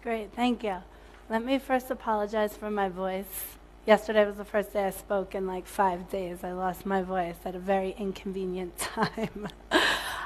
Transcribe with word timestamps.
Great, 0.00 0.32
thank 0.32 0.62
you. 0.62 0.76
Let 1.28 1.44
me 1.44 1.58
first 1.58 1.90
apologize 1.90 2.56
for 2.56 2.70
my 2.70 2.88
voice. 2.88 3.56
Yesterday 3.84 4.24
was 4.24 4.36
the 4.36 4.44
first 4.44 4.72
day 4.72 4.84
I 4.84 4.90
spoke 4.90 5.34
in 5.34 5.44
like 5.48 5.66
five 5.66 6.08
days. 6.08 6.44
I 6.44 6.52
lost 6.52 6.86
my 6.86 7.02
voice 7.02 7.34
at 7.44 7.56
a 7.56 7.58
very 7.58 7.96
inconvenient 7.98 8.78
time. 8.78 9.48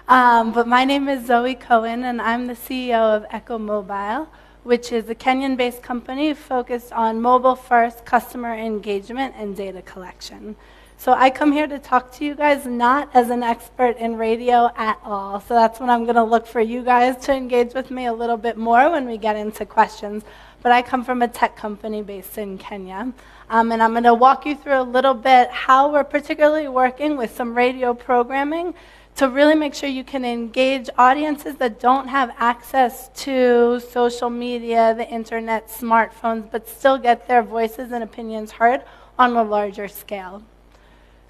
um, 0.08 0.52
but 0.52 0.68
my 0.68 0.84
name 0.84 1.08
is 1.08 1.26
Zoe 1.26 1.54
Cohen, 1.54 2.04
and 2.04 2.20
I'm 2.20 2.48
the 2.48 2.52
CEO 2.52 3.16
of 3.16 3.24
Echo 3.30 3.56
Mobile, 3.56 4.28
which 4.62 4.92
is 4.92 5.08
a 5.08 5.14
Kenyan 5.14 5.56
based 5.56 5.82
company 5.82 6.34
focused 6.34 6.92
on 6.92 7.22
mobile 7.22 7.56
first 7.56 8.04
customer 8.04 8.54
engagement 8.54 9.34
and 9.38 9.56
data 9.56 9.80
collection. 9.80 10.54
So 11.02 11.12
I 11.12 11.30
come 11.30 11.50
here 11.50 11.66
to 11.66 11.80
talk 11.80 12.12
to 12.12 12.24
you 12.24 12.36
guys 12.36 12.64
not 12.64 13.10
as 13.12 13.30
an 13.30 13.42
expert 13.42 13.96
in 13.96 14.14
radio 14.14 14.70
at 14.76 15.00
all. 15.02 15.40
So 15.40 15.54
that's 15.54 15.80
when 15.80 15.90
I'm 15.90 16.04
going 16.04 16.14
to 16.14 16.22
look 16.22 16.46
for 16.46 16.60
you 16.60 16.84
guys 16.84 17.16
to 17.24 17.32
engage 17.32 17.74
with 17.74 17.90
me 17.90 18.06
a 18.06 18.12
little 18.12 18.36
bit 18.36 18.56
more 18.56 18.88
when 18.88 19.08
we 19.08 19.18
get 19.18 19.34
into 19.34 19.66
questions. 19.66 20.22
But 20.62 20.70
I 20.70 20.80
come 20.80 21.02
from 21.02 21.20
a 21.20 21.26
tech 21.26 21.56
company 21.56 22.02
based 22.02 22.38
in 22.38 22.56
Kenya. 22.56 23.12
Um, 23.50 23.72
and 23.72 23.82
I'm 23.82 23.90
going 23.90 24.04
to 24.04 24.14
walk 24.14 24.46
you 24.46 24.54
through 24.54 24.80
a 24.80 24.84
little 24.84 25.12
bit 25.12 25.50
how 25.50 25.92
we're 25.92 26.04
particularly 26.04 26.68
working 26.68 27.16
with 27.16 27.34
some 27.34 27.52
radio 27.52 27.94
programming 27.94 28.72
to 29.16 29.28
really 29.28 29.56
make 29.56 29.74
sure 29.74 29.88
you 29.88 30.04
can 30.04 30.24
engage 30.24 30.88
audiences 30.98 31.56
that 31.56 31.80
don't 31.80 32.06
have 32.06 32.32
access 32.38 33.08
to 33.24 33.80
social 33.90 34.30
media, 34.30 34.94
the 34.96 35.08
internet, 35.08 35.66
smartphones, 35.66 36.48
but 36.48 36.68
still 36.68 36.96
get 36.96 37.26
their 37.26 37.42
voices 37.42 37.90
and 37.90 38.04
opinions 38.04 38.52
heard 38.52 38.82
on 39.18 39.34
a 39.34 39.42
larger 39.42 39.88
scale. 39.88 40.44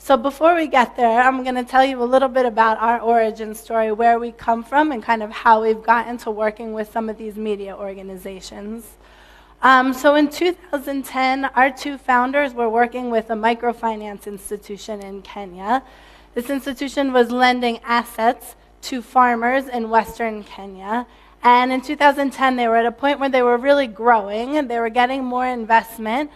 So, 0.04 0.16
before 0.16 0.56
we 0.56 0.66
get 0.66 0.96
there, 0.96 1.20
I'm 1.20 1.44
going 1.44 1.54
to 1.54 1.62
tell 1.62 1.84
you 1.84 2.02
a 2.02 2.04
little 2.04 2.28
bit 2.28 2.44
about 2.44 2.76
our 2.78 2.98
origin 2.98 3.54
story, 3.54 3.92
where 3.92 4.18
we 4.18 4.32
come 4.32 4.64
from, 4.64 4.90
and 4.90 5.00
kind 5.00 5.22
of 5.22 5.30
how 5.30 5.62
we've 5.62 5.80
gotten 5.80 6.18
to 6.18 6.30
working 6.32 6.72
with 6.72 6.90
some 6.90 7.08
of 7.08 7.18
these 7.18 7.36
media 7.36 7.76
organizations. 7.76 8.96
Um, 9.62 9.92
so 9.92 10.16
in 10.16 10.28
2010, 10.28 11.44
our 11.44 11.70
two 11.70 11.98
founders 11.98 12.52
were 12.52 12.68
working 12.68 13.10
with 13.10 13.30
a 13.30 13.34
microfinance 13.34 14.26
institution 14.26 15.00
in 15.02 15.22
Kenya. 15.22 15.84
This 16.34 16.50
institution 16.50 17.12
was 17.12 17.30
lending 17.30 17.78
assets 17.84 18.56
to 18.80 19.02
farmers 19.02 19.68
in 19.68 19.88
Western 19.88 20.42
Kenya. 20.42 21.06
And 21.44 21.72
in 21.72 21.80
2010, 21.80 22.56
they 22.56 22.66
were 22.66 22.78
at 22.78 22.86
a 22.86 22.92
point 22.92 23.20
where 23.20 23.28
they 23.28 23.42
were 23.42 23.56
really 23.56 23.86
growing 23.86 24.56
and 24.56 24.68
they 24.68 24.80
were 24.80 24.90
getting 24.90 25.22
more 25.22 25.46
investment. 25.46 26.32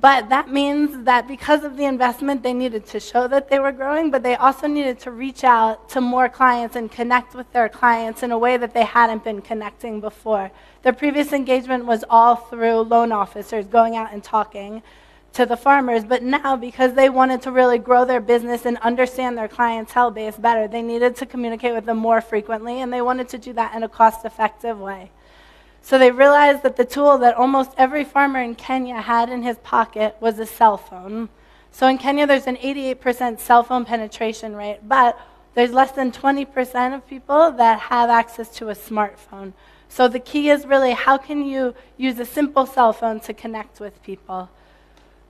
But 0.00 0.30
that 0.30 0.50
means 0.50 1.04
that 1.04 1.28
because 1.28 1.62
of 1.62 1.76
the 1.76 1.84
investment, 1.84 2.42
they 2.42 2.54
needed 2.54 2.86
to 2.86 3.00
show 3.00 3.28
that 3.28 3.50
they 3.50 3.58
were 3.58 3.72
growing, 3.72 4.10
but 4.10 4.22
they 4.22 4.34
also 4.34 4.66
needed 4.66 4.98
to 5.00 5.10
reach 5.10 5.44
out 5.44 5.90
to 5.90 6.00
more 6.00 6.26
clients 6.28 6.74
and 6.74 6.90
connect 6.90 7.34
with 7.34 7.52
their 7.52 7.68
clients 7.68 8.22
in 8.22 8.30
a 8.30 8.38
way 8.38 8.56
that 8.56 8.72
they 8.72 8.84
hadn't 8.84 9.24
been 9.24 9.42
connecting 9.42 10.00
before. 10.00 10.50
Their 10.82 10.94
previous 10.94 11.34
engagement 11.34 11.84
was 11.84 12.02
all 12.08 12.36
through 12.36 12.80
loan 12.80 13.12
officers 13.12 13.66
going 13.66 13.94
out 13.94 14.10
and 14.10 14.24
talking 14.24 14.82
to 15.34 15.44
the 15.44 15.56
farmers, 15.56 16.04
but 16.04 16.22
now 16.22 16.56
because 16.56 16.94
they 16.94 17.10
wanted 17.10 17.42
to 17.42 17.52
really 17.52 17.78
grow 17.78 18.06
their 18.06 18.20
business 18.20 18.64
and 18.64 18.78
understand 18.78 19.36
their 19.36 19.48
clientele 19.48 20.10
base 20.10 20.36
better, 20.36 20.66
they 20.66 20.82
needed 20.82 21.14
to 21.16 21.26
communicate 21.26 21.74
with 21.74 21.84
them 21.84 21.98
more 21.98 22.22
frequently, 22.22 22.80
and 22.80 22.90
they 22.90 23.02
wanted 23.02 23.28
to 23.28 23.38
do 23.38 23.52
that 23.52 23.74
in 23.74 23.82
a 23.82 23.88
cost 23.88 24.24
effective 24.24 24.80
way. 24.80 25.10
So 25.82 25.98
they 25.98 26.10
realized 26.10 26.62
that 26.62 26.76
the 26.76 26.84
tool 26.84 27.18
that 27.18 27.34
almost 27.34 27.72
every 27.76 28.04
farmer 28.04 28.40
in 28.40 28.54
Kenya 28.54 29.00
had 29.00 29.28
in 29.30 29.42
his 29.42 29.58
pocket 29.58 30.16
was 30.20 30.38
a 30.38 30.46
cell 30.46 30.76
phone. 30.76 31.28
So 31.72 31.86
in 31.86 31.98
Kenya, 31.98 32.26
there's 32.26 32.46
an 32.46 32.56
88% 32.56 33.40
cell 33.40 33.62
phone 33.62 33.84
penetration 33.84 34.54
rate, 34.56 34.80
but 34.86 35.18
there's 35.54 35.72
less 35.72 35.92
than 35.92 36.12
20% 36.12 36.94
of 36.94 37.06
people 37.06 37.52
that 37.52 37.80
have 37.80 38.10
access 38.10 38.50
to 38.56 38.68
a 38.68 38.74
smartphone. 38.74 39.52
So 39.88 40.06
the 40.06 40.20
key 40.20 40.50
is 40.50 40.66
really 40.66 40.92
how 40.92 41.18
can 41.18 41.44
you 41.44 41.74
use 41.96 42.18
a 42.18 42.24
simple 42.24 42.66
cell 42.66 42.92
phone 42.92 43.20
to 43.20 43.34
connect 43.34 43.80
with 43.80 44.02
people? 44.02 44.48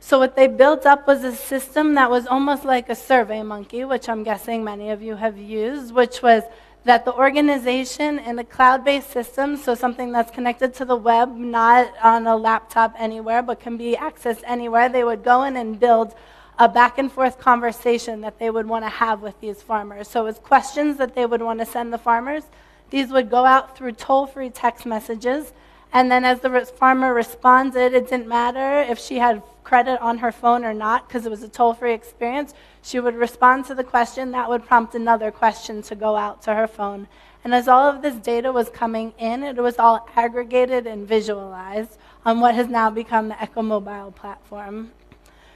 So 0.00 0.18
what 0.18 0.34
they 0.34 0.46
built 0.46 0.86
up 0.86 1.06
was 1.06 1.24
a 1.24 1.34
system 1.34 1.94
that 1.94 2.10
was 2.10 2.26
almost 2.26 2.64
like 2.64 2.88
a 2.88 2.94
survey 2.94 3.42
monkey, 3.42 3.84
which 3.84 4.08
I'm 4.08 4.22
guessing 4.22 4.64
many 4.64 4.90
of 4.90 5.02
you 5.02 5.16
have 5.16 5.36
used, 5.38 5.94
which 5.94 6.22
was 6.22 6.42
that 6.84 7.04
the 7.04 7.12
organization 7.12 8.18
in 8.18 8.38
a 8.38 8.44
cloud 8.44 8.84
based 8.84 9.10
system, 9.10 9.56
so 9.56 9.74
something 9.74 10.12
that's 10.12 10.30
connected 10.30 10.72
to 10.74 10.84
the 10.84 10.96
web, 10.96 11.36
not 11.36 11.92
on 12.02 12.26
a 12.26 12.36
laptop 12.36 12.94
anywhere, 12.98 13.42
but 13.42 13.60
can 13.60 13.76
be 13.76 13.96
accessed 13.96 14.42
anywhere, 14.46 14.88
they 14.88 15.04
would 15.04 15.22
go 15.22 15.42
in 15.42 15.56
and 15.56 15.78
build 15.78 16.14
a 16.58 16.68
back 16.68 16.98
and 16.98 17.10
forth 17.10 17.38
conversation 17.38 18.20
that 18.20 18.38
they 18.38 18.50
would 18.50 18.66
want 18.66 18.84
to 18.84 18.88
have 18.88 19.22
with 19.22 19.38
these 19.40 19.62
farmers. 19.62 20.08
So 20.08 20.26
it's 20.26 20.38
questions 20.38 20.98
that 20.98 21.14
they 21.14 21.24
would 21.24 21.42
want 21.42 21.58
to 21.60 21.66
send 21.66 21.92
the 21.92 21.98
farmers. 21.98 22.44
These 22.90 23.10
would 23.10 23.30
go 23.30 23.44
out 23.44 23.76
through 23.76 23.92
toll 23.92 24.26
free 24.26 24.50
text 24.50 24.84
messages. 24.84 25.52
And 25.92 26.10
then 26.10 26.24
as 26.24 26.40
the 26.40 26.66
farmer 26.66 27.14
responded, 27.14 27.94
it 27.94 28.10
didn't 28.10 28.28
matter 28.28 28.80
if 28.80 28.98
she 28.98 29.18
had 29.18 29.42
credit 29.70 30.00
on 30.00 30.18
her 30.18 30.32
phone 30.32 30.64
or 30.64 30.74
not, 30.74 31.06
because 31.06 31.24
it 31.24 31.30
was 31.30 31.44
a 31.44 31.48
toll 31.48 31.72
free 31.72 31.94
experience. 31.94 32.54
She 32.82 32.98
would 32.98 33.14
respond 33.14 33.66
to 33.66 33.74
the 33.76 33.84
question, 33.84 34.32
that 34.32 34.48
would 34.48 34.66
prompt 34.66 34.96
another 34.96 35.30
question 35.30 35.80
to 35.82 35.94
go 35.94 36.16
out 36.16 36.42
to 36.42 36.54
her 36.56 36.66
phone. 36.66 37.06
And 37.44 37.54
as 37.54 37.68
all 37.68 37.88
of 37.88 38.02
this 38.02 38.16
data 38.16 38.50
was 38.50 38.68
coming 38.68 39.14
in, 39.16 39.44
it 39.44 39.54
was 39.58 39.78
all 39.78 40.08
aggregated 40.16 40.88
and 40.88 41.06
visualized 41.06 41.98
on 42.26 42.40
what 42.40 42.56
has 42.56 42.66
now 42.66 42.90
become 42.90 43.28
the 43.28 43.40
Echo 43.40 43.62
Mobile 43.62 44.10
platform. 44.10 44.90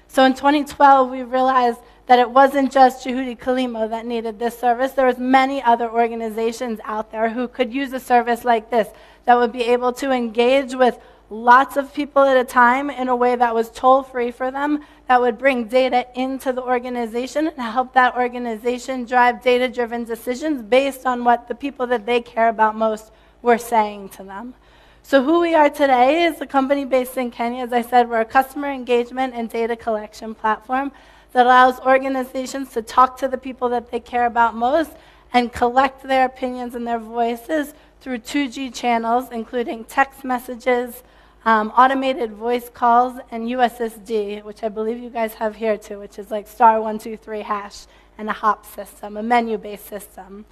So 0.06 0.22
in 0.24 0.34
2012, 0.34 1.10
we 1.10 1.24
realized 1.24 1.80
that 2.06 2.20
it 2.20 2.30
wasn't 2.30 2.70
just 2.70 3.04
Juhudi 3.04 3.36
Kilimo 3.36 3.90
that 3.90 4.06
needed 4.06 4.38
this 4.38 4.56
service. 4.56 4.92
There 4.92 5.08
was 5.08 5.18
many 5.18 5.60
other 5.60 5.90
organizations 5.90 6.78
out 6.84 7.10
there 7.10 7.30
who 7.30 7.48
could 7.48 7.74
use 7.74 7.92
a 7.92 7.98
service 7.98 8.44
like 8.44 8.70
this 8.70 8.90
that 9.24 9.34
would 9.34 9.50
be 9.50 9.64
able 9.64 9.92
to 9.94 10.12
engage 10.12 10.72
with 10.76 11.00
lots 11.34 11.76
of 11.76 11.92
people 11.92 12.22
at 12.22 12.36
a 12.36 12.44
time 12.44 12.88
in 12.90 13.08
a 13.08 13.16
way 13.16 13.34
that 13.34 13.54
was 13.54 13.70
toll 13.70 14.02
free 14.02 14.30
for 14.30 14.50
them, 14.50 14.80
that 15.08 15.20
would 15.20 15.36
bring 15.36 15.66
data 15.66 16.06
into 16.14 16.52
the 16.52 16.62
organization 16.62 17.48
and 17.48 17.60
help 17.60 17.92
that 17.94 18.16
organization 18.16 19.04
drive 19.04 19.42
data 19.42 19.68
driven 19.68 20.04
decisions 20.04 20.62
based 20.62 21.04
on 21.04 21.24
what 21.24 21.48
the 21.48 21.54
people 21.54 21.86
that 21.88 22.06
they 22.06 22.20
care 22.20 22.48
about 22.48 22.76
most 22.76 23.10
were 23.42 23.58
saying 23.58 24.08
to 24.08 24.22
them. 24.22 24.54
So, 25.02 25.22
who 25.22 25.40
we 25.40 25.54
are 25.54 25.68
today 25.68 26.24
is 26.24 26.40
a 26.40 26.46
company 26.46 26.84
based 26.84 27.18
in 27.18 27.30
Kenya. 27.30 27.64
As 27.64 27.72
I 27.72 27.82
said, 27.82 28.08
we're 28.08 28.20
a 28.20 28.24
customer 28.24 28.70
engagement 28.70 29.34
and 29.34 29.50
data 29.50 29.76
collection 29.76 30.34
platform 30.34 30.92
that 31.32 31.44
allows 31.44 31.78
organizations 31.80 32.70
to 32.72 32.80
talk 32.80 33.18
to 33.18 33.28
the 33.28 33.36
people 33.36 33.68
that 33.70 33.90
they 33.90 34.00
care 34.00 34.24
about 34.24 34.54
most 34.54 34.92
and 35.32 35.52
collect 35.52 36.04
their 36.04 36.24
opinions 36.24 36.74
and 36.74 36.86
their 36.86 36.98
voices 36.98 37.74
through 38.00 38.18
2G 38.18 38.72
channels, 38.72 39.30
including 39.32 39.84
text 39.84 40.24
messages, 40.24 41.02
um, 41.44 41.70
automated 41.76 42.32
voice 42.32 42.70
calls, 42.70 43.20
and 43.30 43.48
USSD, 43.48 44.42
which 44.44 44.62
I 44.62 44.68
believe 44.68 44.98
you 44.98 45.10
guys 45.10 45.34
have 45.34 45.56
here 45.56 45.76
too, 45.76 45.98
which 45.98 46.18
is 46.18 46.30
like 46.30 46.48
star 46.48 46.80
123 46.80 47.42
hash 47.42 47.86
and 48.16 48.28
a 48.28 48.32
hop 48.32 48.64
system, 48.64 49.16
a 49.16 49.22
menu 49.22 49.58
based 49.58 49.86
system. 49.86 50.46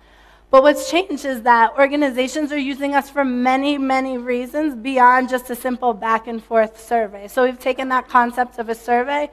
But 0.50 0.62
what's 0.62 0.90
changed 0.90 1.24
is 1.24 1.42
that 1.42 1.72
organizations 1.78 2.52
are 2.52 2.58
using 2.58 2.94
us 2.94 3.08
for 3.08 3.24
many, 3.24 3.78
many 3.78 4.18
reasons 4.18 4.74
beyond 4.74 5.30
just 5.30 5.48
a 5.48 5.56
simple 5.56 5.94
back 5.94 6.26
and 6.26 6.44
forth 6.44 6.78
survey. 6.78 7.26
So 7.26 7.44
we've 7.44 7.58
taken 7.58 7.88
that 7.88 8.06
concept 8.06 8.58
of 8.58 8.68
a 8.68 8.74
survey. 8.74 9.30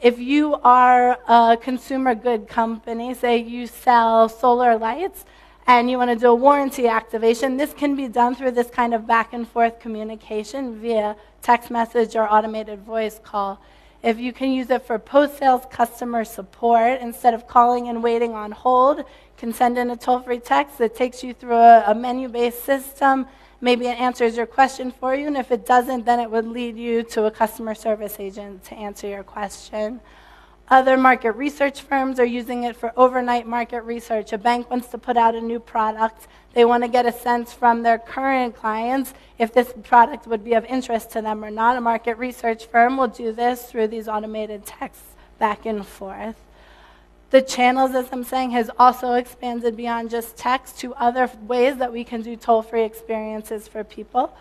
If 0.00 0.20
you 0.20 0.54
are 0.62 1.18
a 1.28 1.56
consumer 1.56 2.14
good 2.14 2.46
company, 2.46 3.14
say 3.14 3.38
you 3.38 3.66
sell 3.66 4.28
solar 4.28 4.78
lights, 4.78 5.24
and 5.66 5.90
you 5.90 5.98
want 5.98 6.10
to 6.10 6.16
do 6.16 6.28
a 6.28 6.34
warranty 6.34 6.88
activation, 6.88 7.56
this 7.56 7.72
can 7.72 7.94
be 7.94 8.08
done 8.08 8.34
through 8.34 8.52
this 8.52 8.70
kind 8.70 8.94
of 8.94 9.06
back 9.06 9.32
and 9.32 9.48
forth 9.48 9.78
communication 9.80 10.80
via 10.80 11.16
text 11.42 11.70
message 11.70 12.16
or 12.16 12.30
automated 12.30 12.80
voice 12.80 13.20
call. 13.22 13.60
If 14.02 14.18
you 14.18 14.32
can 14.32 14.50
use 14.50 14.70
it 14.70 14.86
for 14.86 14.98
post 14.98 15.38
sales 15.38 15.62
customer 15.70 16.24
support, 16.24 17.00
instead 17.00 17.34
of 17.34 17.46
calling 17.46 17.88
and 17.88 18.02
waiting 18.02 18.32
on 18.32 18.50
hold, 18.50 19.04
can 19.36 19.52
send 19.52 19.78
in 19.78 19.90
a 19.90 19.96
toll 19.96 20.20
free 20.20 20.38
text 20.38 20.78
that 20.78 20.96
takes 20.96 21.22
you 21.22 21.34
through 21.34 21.56
a, 21.56 21.84
a 21.86 21.94
menu 21.94 22.28
based 22.28 22.64
system. 22.64 23.26
Maybe 23.60 23.86
it 23.86 24.00
answers 24.00 24.38
your 24.38 24.46
question 24.46 24.90
for 24.90 25.14
you, 25.14 25.26
and 25.26 25.36
if 25.36 25.52
it 25.52 25.66
doesn't, 25.66 26.06
then 26.06 26.18
it 26.18 26.30
would 26.30 26.46
lead 26.46 26.78
you 26.78 27.02
to 27.04 27.26
a 27.26 27.30
customer 27.30 27.74
service 27.74 28.16
agent 28.18 28.64
to 28.64 28.74
answer 28.74 29.06
your 29.06 29.22
question. 29.22 30.00
Other 30.70 30.96
market 30.96 31.32
research 31.32 31.80
firms 31.80 32.20
are 32.20 32.24
using 32.24 32.62
it 32.62 32.76
for 32.76 32.92
overnight 32.96 33.44
market 33.44 33.82
research. 33.82 34.32
A 34.32 34.38
bank 34.38 34.70
wants 34.70 34.86
to 34.88 34.98
put 34.98 35.16
out 35.16 35.34
a 35.34 35.40
new 35.40 35.58
product. 35.58 36.28
They 36.54 36.64
want 36.64 36.84
to 36.84 36.88
get 36.88 37.04
a 37.06 37.12
sense 37.12 37.52
from 37.52 37.82
their 37.82 37.98
current 37.98 38.54
clients 38.54 39.12
if 39.36 39.52
this 39.52 39.72
product 39.82 40.28
would 40.28 40.44
be 40.44 40.54
of 40.54 40.64
interest 40.66 41.10
to 41.10 41.22
them 41.22 41.44
or 41.44 41.50
not. 41.50 41.76
A 41.76 41.80
market 41.80 42.18
research 42.18 42.66
firm 42.66 42.96
will 42.96 43.08
do 43.08 43.32
this 43.32 43.64
through 43.64 43.88
these 43.88 44.06
automated 44.06 44.64
texts 44.64 45.16
back 45.40 45.66
and 45.66 45.84
forth. 45.84 46.36
The 47.30 47.42
channels, 47.42 47.96
as 47.96 48.08
I'm 48.12 48.22
saying, 48.22 48.52
has 48.52 48.70
also 48.78 49.14
expanded 49.14 49.76
beyond 49.76 50.10
just 50.10 50.36
text 50.36 50.78
to 50.80 50.94
other 50.94 51.28
ways 51.48 51.78
that 51.78 51.92
we 51.92 52.04
can 52.04 52.22
do 52.22 52.36
toll 52.36 52.62
free 52.62 52.84
experiences 52.84 53.66
for 53.66 53.82
people 53.82 54.36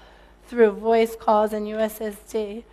through 0.45 0.71
voice 0.71 1.15
calls 1.15 1.53
and 1.53 1.65
USSD. 1.65 2.65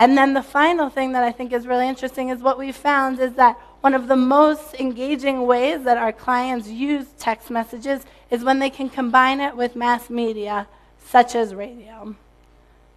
And 0.00 0.16
then 0.16 0.32
the 0.32 0.42
final 0.42 0.88
thing 0.88 1.12
that 1.12 1.22
I 1.22 1.30
think 1.30 1.52
is 1.52 1.66
really 1.66 1.86
interesting 1.86 2.30
is 2.30 2.40
what 2.40 2.58
we 2.58 2.72
found 2.72 3.20
is 3.20 3.34
that 3.34 3.58
one 3.82 3.92
of 3.92 4.08
the 4.08 4.16
most 4.16 4.74
engaging 4.80 5.46
ways 5.46 5.84
that 5.84 5.98
our 5.98 6.10
clients 6.10 6.68
use 6.68 7.06
text 7.18 7.50
messages 7.50 8.06
is 8.30 8.42
when 8.42 8.60
they 8.60 8.70
can 8.70 8.88
combine 8.88 9.40
it 9.40 9.54
with 9.54 9.76
mass 9.76 10.08
media, 10.08 10.66
such 11.04 11.34
as 11.34 11.54
radio. 11.54 12.16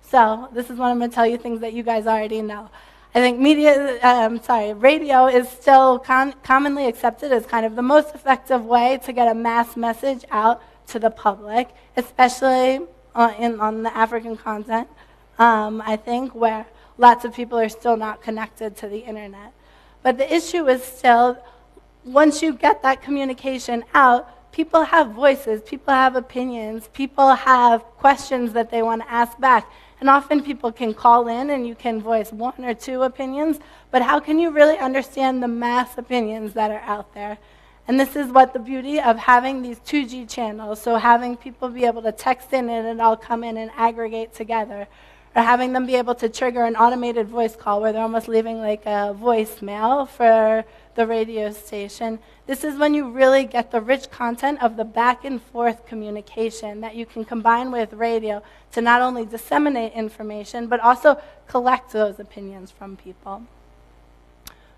So 0.02 0.48
this 0.54 0.70
is 0.70 0.80
when 0.80 0.92
I'm 0.92 1.00
going 1.00 1.10
to 1.10 1.16
tell 1.16 1.28
you 1.28 1.38
things 1.38 1.60
that 1.60 1.74
you 1.74 1.84
guys 1.84 2.08
already 2.08 2.42
know. 2.42 2.70
I 3.14 3.20
think 3.20 3.38
media, 3.38 4.00
um, 4.02 4.42
sorry, 4.42 4.72
radio 4.74 5.28
is 5.28 5.50
still 5.50 6.00
con- 6.00 6.36
commonly 6.42 6.88
accepted 6.88 7.34
as 7.34 7.46
kind 7.46 7.66
of 7.66 7.76
the 7.76 7.82
most 7.82 8.16
effective 8.16 8.66
way 8.66 8.98
to 9.04 9.12
get 9.12 9.28
a 9.28 9.36
mass 9.36 9.76
message 9.76 10.24
out 10.32 10.64
to 10.88 11.00
the 11.00 11.10
public, 11.10 11.70
especially 11.98 12.80
on, 13.14 13.34
in, 13.36 13.60
on 13.60 13.84
the 13.84 13.96
African 13.96 14.38
continent, 14.38 14.88
um, 15.38 15.84
I 15.86 15.98
think, 15.98 16.34
where 16.34 16.66
lots 16.98 17.26
of 17.26 17.34
people 17.34 17.58
are 17.58 17.70
still 17.70 17.98
not 17.98 18.22
connected 18.22 18.76
to 18.78 18.88
the 18.88 19.00
internet. 19.00 19.54
But 20.02 20.18
the 20.18 20.34
issue 20.34 20.68
is 20.68 20.84
still, 20.84 21.38
once 22.04 22.42
you 22.42 22.54
get 22.54 22.84
that 22.84 23.02
communication 23.02 23.84
out, 23.94 24.52
people 24.52 24.84
have 24.84 25.12
voices, 25.12 25.62
people 25.62 25.94
have 25.94 26.16
opinions, 26.16 26.90
people 26.94 27.34
have 27.34 27.84
questions 27.98 28.54
that 28.54 28.70
they 28.70 28.82
want 28.82 29.02
to 29.02 29.12
ask 29.12 29.40
back. 29.40 29.70
And 30.00 30.10
often 30.10 30.44
people 30.44 30.72
can 30.72 30.94
call 30.94 31.28
in 31.28 31.50
and 31.50 31.66
you 31.66 31.76
can 31.76 32.02
voice 32.02 32.32
one 32.34 32.66
or 32.66 32.74
two 32.74 33.04
opinions, 33.04 33.60
but 33.90 34.02
how 34.02 34.20
can 34.20 34.38
you 34.38 34.52
really 34.52 34.78
understand 34.78 35.42
the 35.42 35.48
mass 35.48 35.98
opinions 35.98 36.54
that 36.54 36.72
are 36.72 36.82
out 36.82 37.14
there? 37.14 37.38
And 37.88 38.00
this 38.00 38.16
is 38.16 38.32
what 38.32 38.54
the 38.54 38.60
beauty 38.60 39.00
of 39.00 39.18
having 39.18 39.62
these 39.62 39.80
2G 39.80 40.30
channels, 40.30 40.82
so 40.82 40.98
having 40.98 41.36
people 41.36 41.70
be 41.70 41.86
able 41.86 42.02
to 42.02 42.12
text 42.12 42.54
in 42.54 42.70
and 42.70 42.88
it 42.88 43.00
all 43.02 43.18
come 43.18 43.44
in 43.44 43.58
and 43.58 43.72
aggregate 43.76 44.34
together, 44.34 44.88
or 45.36 45.42
having 45.42 45.74
them 45.74 45.86
be 45.86 45.96
able 45.96 46.16
to 46.16 46.30
trigger 46.30 46.64
an 46.64 46.76
automated 46.76 47.28
voice 47.28 47.56
call 47.56 47.82
where 47.82 47.92
they're 47.92 48.02
almost 48.02 48.28
leaving 48.28 48.60
like 48.60 48.86
a 48.86 49.16
voicemail 49.20 50.08
for 50.08 50.64
the 50.96 51.08
radio 51.08 51.52
station. 51.52 52.20
This 52.46 52.64
is 52.64 52.78
when 52.78 52.94
you 52.94 53.10
really 53.10 53.46
get 53.46 53.72
the 53.72 53.82
rich 53.82 54.12
content 54.12 54.62
of 54.62 54.78
the 54.78 54.84
back 54.84 55.26
and 55.26 55.42
forth 55.42 55.88
communication 55.88 56.82
that 56.82 56.96
you 56.96 57.06
can 57.06 57.26
combine 57.26 57.72
with 57.72 57.94
radio 57.94 58.44
to 58.74 58.82
not 58.82 59.02
only 59.02 59.26
disseminate 59.26 59.94
information, 59.94 60.68
but 60.68 60.80
also 60.80 61.20
collect 61.48 61.92
those 61.94 62.20
opinions 62.20 62.70
from 62.70 62.96
people. 62.96 63.44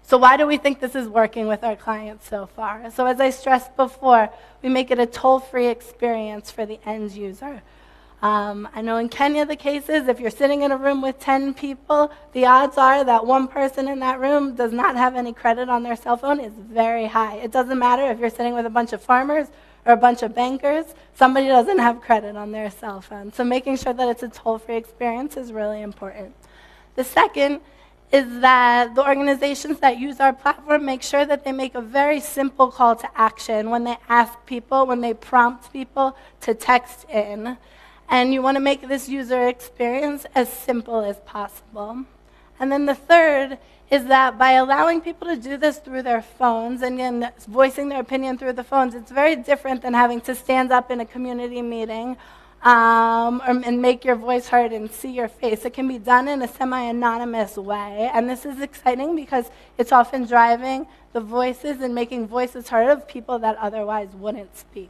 So, 0.04 0.20
why 0.20 0.38
do 0.38 0.46
we 0.46 0.58
think 0.58 0.80
this 0.80 0.94
is 0.94 1.08
working 1.08 1.48
with 1.48 1.64
our 1.64 1.76
clients 1.76 2.30
so 2.30 2.46
far? 2.46 2.92
So, 2.92 3.08
as 3.08 3.20
I 3.20 3.32
stressed 3.32 3.76
before, 3.76 4.30
we 4.62 4.70
make 4.70 4.92
it 4.92 5.00
a 5.00 5.08
toll 5.08 5.40
free 5.40 5.66
experience 5.66 6.52
for 6.52 6.66
the 6.66 6.80
end 6.86 7.12
user. 7.14 7.64
Um, 8.26 8.68
I 8.74 8.82
know 8.82 8.98
in 8.98 9.08
Kenya 9.08 9.46
the 9.46 9.56
case 9.56 9.88
is 9.88 10.08
if 10.08 10.20
you're 10.20 10.32
sitting 10.32 10.64
in 10.64 10.72
a 10.72 10.78
room 10.78 11.00
with 11.00 11.20
10 11.20 11.54
people, 11.54 12.12
the 12.34 12.48
odds 12.48 12.76
are 12.76 13.04
that 13.04 13.24
one 13.24 13.48
person 13.48 13.88
in 13.88 14.00
that 14.00 14.20
room 14.20 14.56
does 14.56 14.74
not 14.74 14.96
have 14.96 15.16
any 15.16 15.32
credit 15.32 15.70
on 15.70 15.84
their 15.84 15.96
cell 15.96 16.18
phone 16.18 16.40
is 16.40 16.52
very 16.58 17.06
high. 17.06 17.36
It 17.36 17.52
doesn't 17.52 17.78
matter 17.78 18.10
if 18.10 18.18
you're 18.18 18.32
sitting 18.32 18.56
with 18.56 18.66
a 18.66 18.70
bunch 18.72 18.94
of 18.94 19.04
farmers 19.04 19.50
or 19.86 19.94
a 19.94 19.98
bunch 19.98 20.24
of 20.24 20.34
bankers, 20.34 20.86
somebody 21.14 21.46
doesn't 21.46 21.78
have 21.78 22.02
credit 22.02 22.36
on 22.36 22.52
their 22.52 22.72
cell 22.72 23.00
phone. 23.00 23.32
So 23.32 23.44
making 23.44 23.78
sure 23.78 23.94
that 23.94 24.10
it's 24.10 24.24
a 24.24 24.30
toll 24.30 24.58
free 24.58 24.78
experience 24.78 25.38
is 25.38 25.54
really 25.54 25.84
important. 25.84 26.34
The 26.96 27.04
second 27.04 27.62
is 28.12 28.40
that 28.42 28.96
the 28.96 29.06
organizations 29.06 29.78
that 29.82 30.00
use 30.00 30.20
our 30.20 30.34
platform 30.34 30.84
make 30.84 31.04
sure 31.04 31.28
that 31.28 31.44
they 31.44 31.52
make 31.52 31.76
a 31.76 31.82
very 31.82 32.20
simple 32.20 32.72
call 32.72 32.96
to 32.96 33.10
action 33.16 33.70
when 33.70 33.84
they 33.84 33.98
ask 34.10 34.34
people, 34.48 34.88
when 34.88 35.02
they 35.02 35.14
prompt 35.14 35.72
people 35.72 36.18
to 36.42 36.56
text 36.56 37.08
in. 37.08 37.56
And 38.10 38.34
you 38.34 38.42
want 38.42 38.56
to 38.56 38.62
make 38.62 38.88
this 38.88 39.10
user 39.10 39.48
experience 39.48 40.26
as 40.36 40.50
simple 40.50 41.02
as 41.02 41.18
possible. 41.22 42.06
And 42.60 42.72
then 42.72 42.86
the 42.86 42.96
third 42.96 43.58
is 43.92 44.06
that 44.06 44.38
by 44.38 44.52
allowing 44.54 45.02
people 45.02 45.28
to 45.28 45.36
do 45.36 45.58
this 45.58 45.78
through 45.78 46.02
their 46.02 46.22
phones 46.22 46.82
and 46.82 47.32
voicing 47.48 47.90
their 47.90 48.00
opinion 48.00 48.38
through 48.38 48.54
the 48.54 48.64
phones, 48.64 48.96
it's 48.96 49.12
very 49.12 49.36
different 49.36 49.82
than 49.82 49.94
having 49.94 50.22
to 50.22 50.34
stand 50.34 50.72
up 50.72 50.90
in 50.90 51.00
a 51.00 51.06
community 51.06 51.62
meeting 51.62 52.18
um, 52.64 53.42
or, 53.42 53.62
and 53.64 53.80
make 53.80 54.04
your 54.04 54.16
voice 54.16 54.48
heard 54.48 54.74
and 54.74 54.90
see 54.90 55.12
your 55.12 55.28
face. 55.28 55.66
It 55.66 55.74
can 55.74 55.88
be 55.88 56.00
done 56.00 56.28
in 56.28 56.42
a 56.42 56.48
semi 56.48 56.82
anonymous 56.82 57.58
way. 57.58 58.10
And 58.12 58.28
this 58.28 58.44
is 58.44 58.60
exciting 58.60 59.16
because 59.16 59.52
it's 59.78 59.92
often 59.92 60.26
driving 60.26 60.88
the 61.14 61.22
voices 61.22 61.82
and 61.82 61.94
making 61.94 62.28
voices 62.28 62.70
heard 62.70 62.90
of 62.90 63.08
people 63.08 63.38
that 63.40 63.56
otherwise 63.58 64.10
wouldn't 64.16 64.58
speak. 64.58 64.90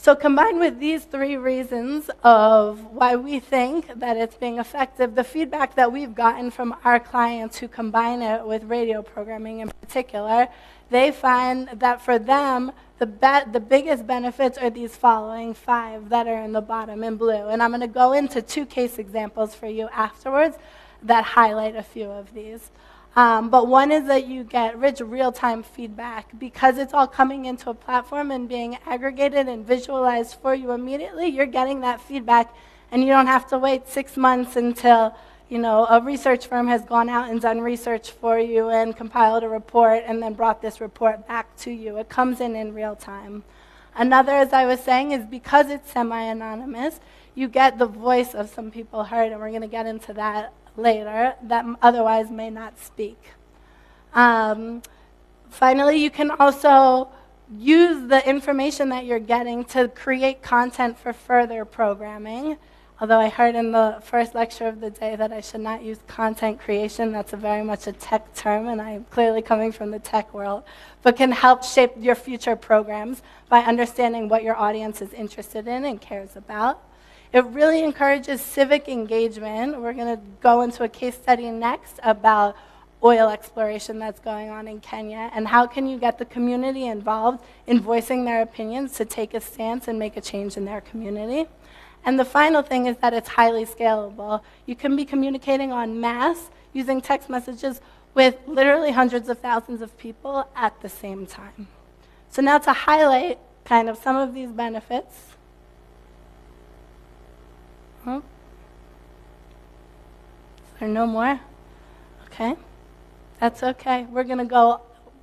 So, 0.00 0.14
combined 0.14 0.60
with 0.60 0.78
these 0.78 1.04
three 1.04 1.36
reasons 1.36 2.08
of 2.22 2.84
why 2.92 3.16
we 3.16 3.40
think 3.40 3.98
that 3.98 4.16
it's 4.16 4.36
being 4.36 4.58
effective, 4.58 5.16
the 5.16 5.24
feedback 5.24 5.74
that 5.74 5.92
we've 5.92 6.14
gotten 6.14 6.52
from 6.52 6.76
our 6.84 7.00
clients 7.00 7.58
who 7.58 7.66
combine 7.66 8.22
it 8.22 8.46
with 8.46 8.62
radio 8.62 9.02
programming 9.02 9.58
in 9.58 9.68
particular, 9.68 10.46
they 10.88 11.10
find 11.10 11.68
that 11.80 12.00
for 12.00 12.16
them, 12.16 12.70
the, 13.00 13.06
be- 13.06 13.50
the 13.50 13.58
biggest 13.58 14.06
benefits 14.06 14.56
are 14.56 14.70
these 14.70 14.94
following 14.94 15.52
five 15.52 16.10
that 16.10 16.28
are 16.28 16.44
in 16.44 16.52
the 16.52 16.62
bottom 16.62 17.02
in 17.02 17.16
blue. 17.16 17.48
And 17.48 17.60
I'm 17.60 17.70
going 17.70 17.80
to 17.80 17.88
go 17.88 18.12
into 18.12 18.40
two 18.40 18.66
case 18.66 19.00
examples 19.00 19.56
for 19.56 19.66
you 19.66 19.88
afterwards 19.92 20.56
that 21.02 21.24
highlight 21.24 21.74
a 21.74 21.82
few 21.82 22.08
of 22.08 22.32
these. 22.32 22.70
Um, 23.18 23.50
but 23.50 23.66
one 23.66 23.90
is 23.90 24.06
that 24.06 24.28
you 24.28 24.44
get 24.44 24.78
rich 24.78 25.00
real 25.00 25.32
time 25.32 25.64
feedback 25.64 26.38
because 26.38 26.78
it's 26.78 26.94
all 26.94 27.08
coming 27.08 27.46
into 27.46 27.68
a 27.68 27.74
platform 27.74 28.30
and 28.30 28.48
being 28.48 28.78
aggregated 28.86 29.48
and 29.48 29.66
visualized 29.66 30.36
for 30.40 30.54
you 30.54 30.70
immediately. 30.70 31.26
You're 31.26 31.46
getting 31.46 31.80
that 31.80 32.00
feedback, 32.00 32.54
and 32.92 33.02
you 33.02 33.08
don't 33.08 33.26
have 33.26 33.48
to 33.48 33.58
wait 33.58 33.88
six 33.88 34.16
months 34.16 34.54
until 34.54 35.16
you 35.48 35.58
know, 35.58 35.84
a 35.86 36.00
research 36.00 36.46
firm 36.46 36.68
has 36.68 36.84
gone 36.84 37.08
out 37.08 37.28
and 37.28 37.40
done 37.40 37.60
research 37.60 38.12
for 38.12 38.38
you 38.38 38.68
and 38.68 38.96
compiled 38.96 39.42
a 39.42 39.48
report 39.48 40.04
and 40.06 40.22
then 40.22 40.34
brought 40.34 40.62
this 40.62 40.80
report 40.80 41.26
back 41.26 41.56
to 41.56 41.72
you. 41.72 41.98
It 41.98 42.08
comes 42.08 42.40
in 42.40 42.54
in 42.54 42.72
real 42.72 42.94
time. 42.94 43.42
Another, 43.96 44.30
as 44.30 44.52
I 44.52 44.64
was 44.64 44.78
saying, 44.78 45.10
is 45.10 45.24
because 45.24 45.70
it's 45.70 45.90
semi 45.90 46.22
anonymous, 46.22 47.00
you 47.34 47.48
get 47.48 47.78
the 47.78 47.86
voice 47.86 48.32
of 48.32 48.48
some 48.48 48.70
people 48.70 49.02
heard, 49.02 49.32
and 49.32 49.40
we're 49.40 49.48
going 49.48 49.62
to 49.62 49.66
get 49.66 49.86
into 49.86 50.12
that 50.12 50.52
later, 50.76 51.34
that 51.42 51.64
otherwise 51.82 52.30
may 52.30 52.50
not 52.50 52.78
speak. 52.78 53.18
Um, 54.14 54.82
finally, 55.50 55.96
you 55.96 56.10
can 56.10 56.30
also 56.30 57.08
use 57.56 58.08
the 58.08 58.26
information 58.28 58.90
that 58.90 59.04
you're 59.04 59.18
getting 59.18 59.64
to 59.64 59.88
create 59.88 60.42
content 60.42 60.98
for 60.98 61.12
further 61.12 61.64
programming. 61.64 62.58
Although 63.00 63.20
I 63.20 63.28
heard 63.28 63.54
in 63.54 63.70
the 63.70 64.00
first 64.02 64.34
lecture 64.34 64.66
of 64.66 64.80
the 64.80 64.90
day 64.90 65.14
that 65.14 65.32
I 65.32 65.40
should 65.40 65.60
not 65.60 65.82
use 65.82 65.98
content 66.08 66.58
creation, 66.58 67.12
that's 67.12 67.32
very 67.32 67.62
much 67.62 67.86
a 67.86 67.92
tech 67.92 68.34
term, 68.34 68.66
and 68.66 68.82
I'm 68.82 69.04
clearly 69.04 69.40
coming 69.40 69.70
from 69.70 69.92
the 69.92 70.00
tech 70.00 70.34
world, 70.34 70.64
but 71.02 71.16
can 71.16 71.30
help 71.30 71.62
shape 71.62 71.92
your 71.96 72.16
future 72.16 72.56
programs 72.56 73.22
by 73.48 73.60
understanding 73.60 74.28
what 74.28 74.42
your 74.42 74.56
audience 74.56 75.00
is 75.00 75.12
interested 75.12 75.68
in 75.68 75.84
and 75.84 76.00
cares 76.00 76.34
about. 76.34 76.82
It 77.32 77.44
really 77.46 77.84
encourages 77.84 78.40
civic 78.40 78.88
engagement. 78.88 79.80
We're 79.80 79.92
going 79.92 80.16
to 80.16 80.22
go 80.40 80.62
into 80.62 80.84
a 80.84 80.88
case 80.88 81.14
study 81.14 81.50
next 81.50 82.00
about 82.02 82.56
oil 83.02 83.28
exploration 83.28 83.98
that's 83.98 84.18
going 84.18 84.50
on 84.50 84.66
in 84.66 84.80
Kenya 84.80 85.30
and 85.32 85.46
how 85.46 85.66
can 85.66 85.86
you 85.86 85.98
get 85.98 86.18
the 86.18 86.24
community 86.24 86.86
involved 86.86 87.44
in 87.66 87.80
voicing 87.80 88.24
their 88.24 88.42
opinions 88.42 88.92
to 88.94 89.04
take 89.04 89.34
a 89.34 89.40
stance 89.40 89.88
and 89.88 89.98
make 89.98 90.16
a 90.16 90.20
change 90.20 90.56
in 90.56 90.64
their 90.64 90.80
community. 90.80 91.48
And 92.04 92.18
the 92.18 92.24
final 92.24 92.62
thing 92.62 92.86
is 92.86 92.96
that 92.98 93.12
it's 93.12 93.28
highly 93.28 93.66
scalable. 93.66 94.40
You 94.66 94.74
can 94.74 94.96
be 94.96 95.04
communicating 95.04 95.70
on 95.70 96.00
mass 96.00 96.50
using 96.72 97.00
text 97.00 97.28
messages 97.28 97.80
with 98.14 98.36
literally 98.46 98.92
hundreds 98.92 99.28
of 99.28 99.38
thousands 99.38 99.82
of 99.82 99.96
people 99.98 100.48
at 100.56 100.80
the 100.80 100.88
same 100.88 101.26
time. 101.26 101.68
So, 102.30 102.42
now 102.42 102.58
to 102.58 102.72
highlight 102.72 103.38
kind 103.64 103.88
of 103.88 103.98
some 103.98 104.16
of 104.16 104.34
these 104.34 104.50
benefits. 104.50 105.37
Huh? 108.08 108.20
There 110.80 110.88
no 110.88 111.06
more? 111.06 111.38
Okay. 112.24 112.56
That's 113.38 113.62
okay. 113.62 114.06
We're 114.10 114.24
going 114.24 114.38
to 114.38 114.46
go 114.46 114.80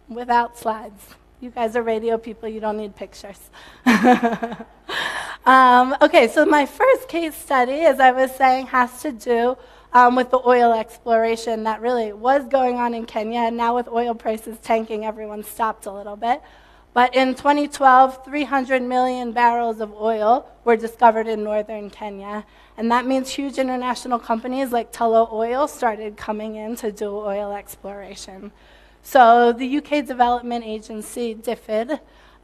without 0.07 0.55
slides. 0.55 1.15
You 1.41 1.49
guys 1.49 1.75
are 1.75 1.81
radio 1.81 2.19
people, 2.19 2.47
you 2.47 2.59
don't 2.59 2.77
need 2.77 2.95
pictures. 2.95 3.39
um, 5.47 5.95
okay, 5.99 6.27
so 6.27 6.45
my 6.45 6.67
first 6.67 7.09
case 7.09 7.33
study, 7.33 7.81
as 7.81 7.99
I 7.99 8.11
was 8.11 8.29
saying, 8.35 8.67
has 8.67 9.01
to 9.01 9.11
do 9.11 9.57
um, 9.91 10.15
with 10.15 10.29
the 10.29 10.41
oil 10.45 10.71
exploration 10.71 11.63
that 11.63 11.81
really 11.81 12.13
was 12.13 12.45
going 12.45 12.75
on 12.75 12.93
in 12.93 13.07
Kenya. 13.07 13.39
And 13.39 13.57
now, 13.57 13.75
with 13.75 13.87
oil 13.87 14.13
prices 14.13 14.59
tanking, 14.61 15.05
everyone 15.05 15.43
stopped 15.43 15.87
a 15.87 15.91
little 15.91 16.15
bit. 16.15 16.39
But 16.95 17.13
in 17.13 17.35
2012, 17.35 18.23
300 18.23 18.81
million 18.81 19.33
barrels 19.33 19.81
of 19.81 19.93
oil 19.93 20.49
were 20.63 20.77
discovered 20.77 21.27
in 21.27 21.43
northern 21.43 21.89
Kenya. 21.89 22.45
And 22.77 22.89
that 22.89 23.05
means 23.05 23.31
huge 23.31 23.57
international 23.57 24.17
companies 24.17 24.71
like 24.71 24.93
Tullow 24.93 25.29
Oil 25.29 25.67
started 25.67 26.15
coming 26.15 26.55
in 26.55 26.77
to 26.77 26.93
do 26.93 27.13
oil 27.13 27.51
exploration. 27.51 28.53
So 29.03 29.51
the 29.51 29.77
UK 29.79 30.05
Development 30.05 30.63
Agency, 30.63 31.35
DFID, 31.35 31.99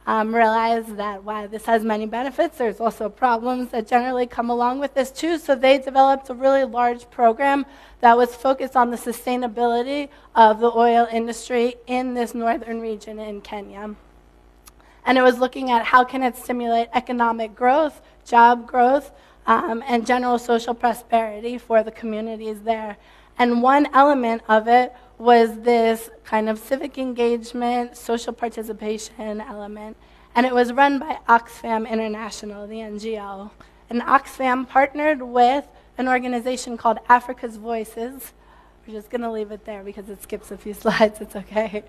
um, 0.06 0.34
realized 0.34 0.98
that 0.98 1.24
while 1.24 1.48
this 1.48 1.64
has 1.64 1.82
many 1.82 2.04
benefits, 2.04 2.58
there's 2.58 2.78
also 2.78 3.08
problems 3.08 3.70
that 3.70 3.86
generally 3.88 4.26
come 4.26 4.50
along 4.50 4.80
with 4.80 4.92
this 4.92 5.10
too. 5.10 5.38
So 5.38 5.54
they 5.54 5.78
developed 5.78 6.28
a 6.28 6.34
really 6.34 6.64
large 6.64 7.10
program 7.10 7.64
that 8.00 8.18
was 8.18 8.34
focused 8.34 8.76
on 8.76 8.90
the 8.90 8.98
sustainability 8.98 10.10
of 10.34 10.60
the 10.60 10.70
oil 10.70 11.08
industry 11.10 11.76
in 11.86 12.12
this 12.12 12.34
northern 12.34 12.82
region 12.82 13.18
in 13.18 13.40
Kenya. 13.40 13.96
And 15.04 15.18
it 15.18 15.22
was 15.22 15.38
looking 15.38 15.70
at 15.70 15.84
how 15.84 16.04
can 16.04 16.22
it 16.22 16.36
stimulate 16.36 16.88
economic 16.94 17.54
growth, 17.54 18.00
job 18.24 18.66
growth, 18.66 19.12
um, 19.46 19.82
and 19.86 20.06
general 20.06 20.38
social 20.38 20.74
prosperity 20.74 21.58
for 21.58 21.82
the 21.82 21.90
communities 21.90 22.60
there. 22.62 22.96
And 23.38 23.62
one 23.62 23.88
element 23.92 24.42
of 24.48 24.68
it 24.68 24.94
was 25.18 25.60
this 25.60 26.10
kind 26.24 26.48
of 26.48 26.58
civic 26.58 26.98
engagement, 26.98 27.96
social 27.96 28.32
participation 28.32 29.40
element. 29.40 29.96
And 30.34 30.46
it 30.46 30.54
was 30.54 30.72
run 30.72 30.98
by 30.98 31.18
Oxfam 31.28 31.88
International, 31.88 32.66
the 32.66 32.76
NGO. 32.76 33.50
And 33.90 34.00
Oxfam 34.02 34.68
partnered 34.68 35.22
with 35.22 35.66
an 35.98 36.08
organization 36.08 36.76
called 36.76 36.98
Africa's 37.08 37.56
Voices. 37.56 38.32
We're 38.86 38.94
just 38.94 39.10
going 39.10 39.20
to 39.20 39.30
leave 39.30 39.50
it 39.50 39.64
there 39.64 39.82
because 39.82 40.08
it 40.08 40.22
skips 40.22 40.50
a 40.50 40.56
few 40.56 40.74
slides. 40.82 41.20
It's 41.20 41.36
okay. 41.36 41.84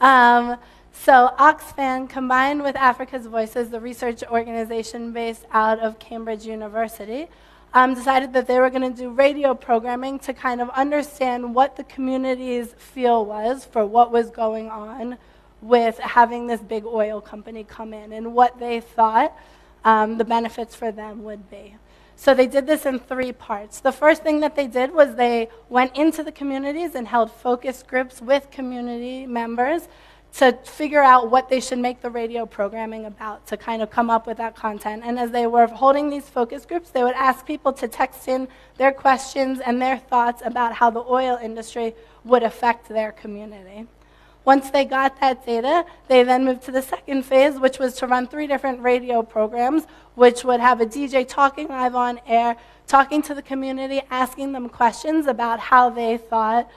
Um, 0.00 0.58
so 0.92 1.30
Oxfam, 1.38 2.08
combined 2.08 2.62
with 2.62 2.76
Africa's 2.76 3.26
Voices, 3.26 3.70
the 3.70 3.80
research 3.80 4.22
organization 4.24 5.12
based 5.12 5.46
out 5.52 5.78
of 5.78 5.98
Cambridge 5.98 6.44
University, 6.44 7.28
um, 7.72 7.94
decided 7.94 8.32
that 8.32 8.46
they 8.46 8.58
were 8.58 8.70
going 8.70 8.92
to 8.92 8.96
do 8.96 9.10
radio 9.10 9.54
programming 9.54 10.18
to 10.20 10.34
kind 10.34 10.60
of 10.60 10.68
understand 10.70 11.54
what 11.54 11.76
the 11.76 11.84
community's 11.84 12.72
feel 12.74 13.24
was 13.24 13.64
for 13.64 13.86
what 13.86 14.10
was 14.10 14.30
going 14.30 14.68
on 14.68 15.16
with 15.62 15.98
having 15.98 16.46
this 16.46 16.60
big 16.60 16.84
oil 16.84 17.20
company 17.20 17.64
come 17.64 17.94
in 17.94 18.12
and 18.12 18.34
what 18.34 18.58
they 18.58 18.80
thought 18.80 19.36
um, 19.84 20.18
the 20.18 20.24
benefits 20.24 20.74
for 20.74 20.90
them 20.90 21.22
would 21.22 21.50
be. 21.50 21.76
So 22.16 22.34
they 22.34 22.46
did 22.46 22.66
this 22.66 22.84
in 22.84 22.98
three 22.98 23.32
parts. 23.32 23.80
The 23.80 23.92
first 23.92 24.22
thing 24.22 24.40
that 24.40 24.54
they 24.54 24.66
did 24.66 24.92
was 24.92 25.14
they 25.14 25.48
went 25.70 25.96
into 25.96 26.22
the 26.22 26.32
communities 26.32 26.94
and 26.94 27.08
held 27.08 27.30
focus 27.30 27.82
groups 27.82 28.20
with 28.20 28.50
community 28.50 29.26
members 29.26 29.88
to 30.34 30.52
figure 30.64 31.02
out 31.02 31.30
what 31.30 31.48
they 31.48 31.60
should 31.60 31.78
make 31.78 32.00
the 32.00 32.10
radio 32.10 32.46
programming 32.46 33.04
about, 33.04 33.46
to 33.48 33.56
kind 33.56 33.82
of 33.82 33.90
come 33.90 34.10
up 34.10 34.26
with 34.26 34.36
that 34.36 34.54
content. 34.54 35.02
And 35.04 35.18
as 35.18 35.30
they 35.30 35.46
were 35.46 35.66
holding 35.66 36.08
these 36.08 36.28
focus 36.28 36.64
groups, 36.64 36.90
they 36.90 37.02
would 37.02 37.14
ask 37.14 37.44
people 37.44 37.72
to 37.74 37.88
text 37.88 38.28
in 38.28 38.48
their 38.76 38.92
questions 38.92 39.60
and 39.60 39.82
their 39.82 39.98
thoughts 39.98 40.42
about 40.44 40.74
how 40.74 40.90
the 40.90 41.00
oil 41.00 41.38
industry 41.42 41.94
would 42.24 42.42
affect 42.42 42.88
their 42.88 43.12
community. 43.12 43.86
Once 44.44 44.70
they 44.70 44.84
got 44.84 45.20
that 45.20 45.44
data, 45.44 45.84
they 46.08 46.22
then 46.22 46.44
moved 46.44 46.62
to 46.62 46.72
the 46.72 46.80
second 46.80 47.24
phase, 47.24 47.58
which 47.58 47.78
was 47.78 47.94
to 47.96 48.06
run 48.06 48.26
three 48.26 48.46
different 48.46 48.80
radio 48.80 49.22
programs, 49.22 49.84
which 50.14 50.44
would 50.44 50.60
have 50.60 50.80
a 50.80 50.86
DJ 50.86 51.28
talking 51.28 51.68
live 51.68 51.94
on 51.94 52.18
air, 52.26 52.56
talking 52.86 53.20
to 53.20 53.34
the 53.34 53.42
community, 53.42 54.00
asking 54.10 54.52
them 54.52 54.68
questions 54.68 55.26
about 55.26 55.60
how 55.60 55.90
they 55.90 56.16
thought 56.16 56.70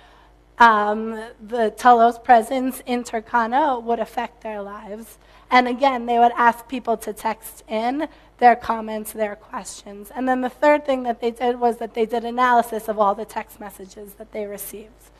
um, 0.63 1.21
the 1.45 1.71
Tullow's 1.71 2.17
presence 2.17 2.81
in 2.85 3.03
Turkana 3.03 3.83
would 3.83 3.99
affect 3.99 4.43
their 4.43 4.61
lives. 4.61 5.17
And 5.51 5.67
again, 5.67 6.05
they 6.05 6.17
would 6.17 6.31
ask 6.37 6.69
people 6.69 6.95
to 6.97 7.11
text 7.11 7.65
in 7.67 8.07
their 8.37 8.55
comments, 8.55 9.11
their 9.11 9.35
questions. 9.35 10.09
And 10.15 10.25
then 10.25 10.39
the 10.39 10.49
third 10.49 10.85
thing 10.85 11.03
that 11.03 11.19
they 11.19 11.31
did 11.31 11.59
was 11.59 11.79
that 11.79 11.93
they 11.93 12.05
did 12.05 12.23
analysis 12.23 12.87
of 12.87 12.97
all 12.97 13.13
the 13.13 13.25
text 13.25 13.59
messages 13.59 14.13
that 14.13 14.31
they 14.31 14.45
received. 14.45 15.11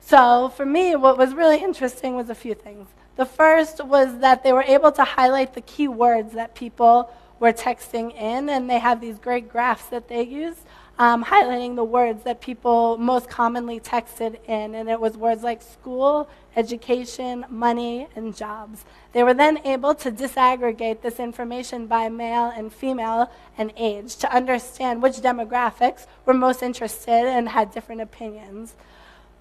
So 0.00 0.50
for 0.50 0.66
me, 0.66 0.94
what 0.96 1.16
was 1.16 1.32
really 1.32 1.62
interesting 1.62 2.14
was 2.14 2.28
a 2.28 2.34
few 2.34 2.54
things. 2.54 2.88
The 3.16 3.24
first 3.24 3.82
was 3.82 4.18
that 4.18 4.42
they 4.42 4.52
were 4.52 4.64
able 4.64 4.92
to 4.92 5.04
highlight 5.04 5.54
the 5.54 5.62
key 5.62 5.88
words 5.88 6.34
that 6.34 6.54
people 6.54 7.10
were 7.40 7.54
texting 7.54 8.14
in, 8.14 8.50
and 8.50 8.68
they 8.68 8.80
have 8.80 9.00
these 9.00 9.18
great 9.18 9.48
graphs 9.48 9.86
that 9.86 10.08
they 10.08 10.24
use 10.24 10.56
um, 10.98 11.24
highlighting 11.24 11.74
the 11.74 11.84
words 11.84 12.22
that 12.22 12.40
people 12.40 12.96
most 12.98 13.28
commonly 13.28 13.80
texted 13.80 14.38
in, 14.46 14.74
and 14.74 14.88
it 14.88 15.00
was 15.00 15.16
words 15.16 15.42
like 15.42 15.60
school, 15.60 16.28
education, 16.54 17.44
money, 17.48 18.06
and 18.14 18.36
jobs. 18.36 18.84
They 19.12 19.24
were 19.24 19.34
then 19.34 19.58
able 19.66 19.94
to 19.96 20.12
disaggregate 20.12 21.00
this 21.02 21.18
information 21.18 21.86
by 21.86 22.08
male 22.08 22.52
and 22.56 22.72
female 22.72 23.30
and 23.58 23.72
age 23.76 24.16
to 24.16 24.32
understand 24.32 25.02
which 25.02 25.14
demographics 25.14 26.06
were 26.26 26.34
most 26.34 26.62
interested 26.62 27.26
and 27.26 27.48
had 27.48 27.72
different 27.72 28.00
opinions. 28.00 28.74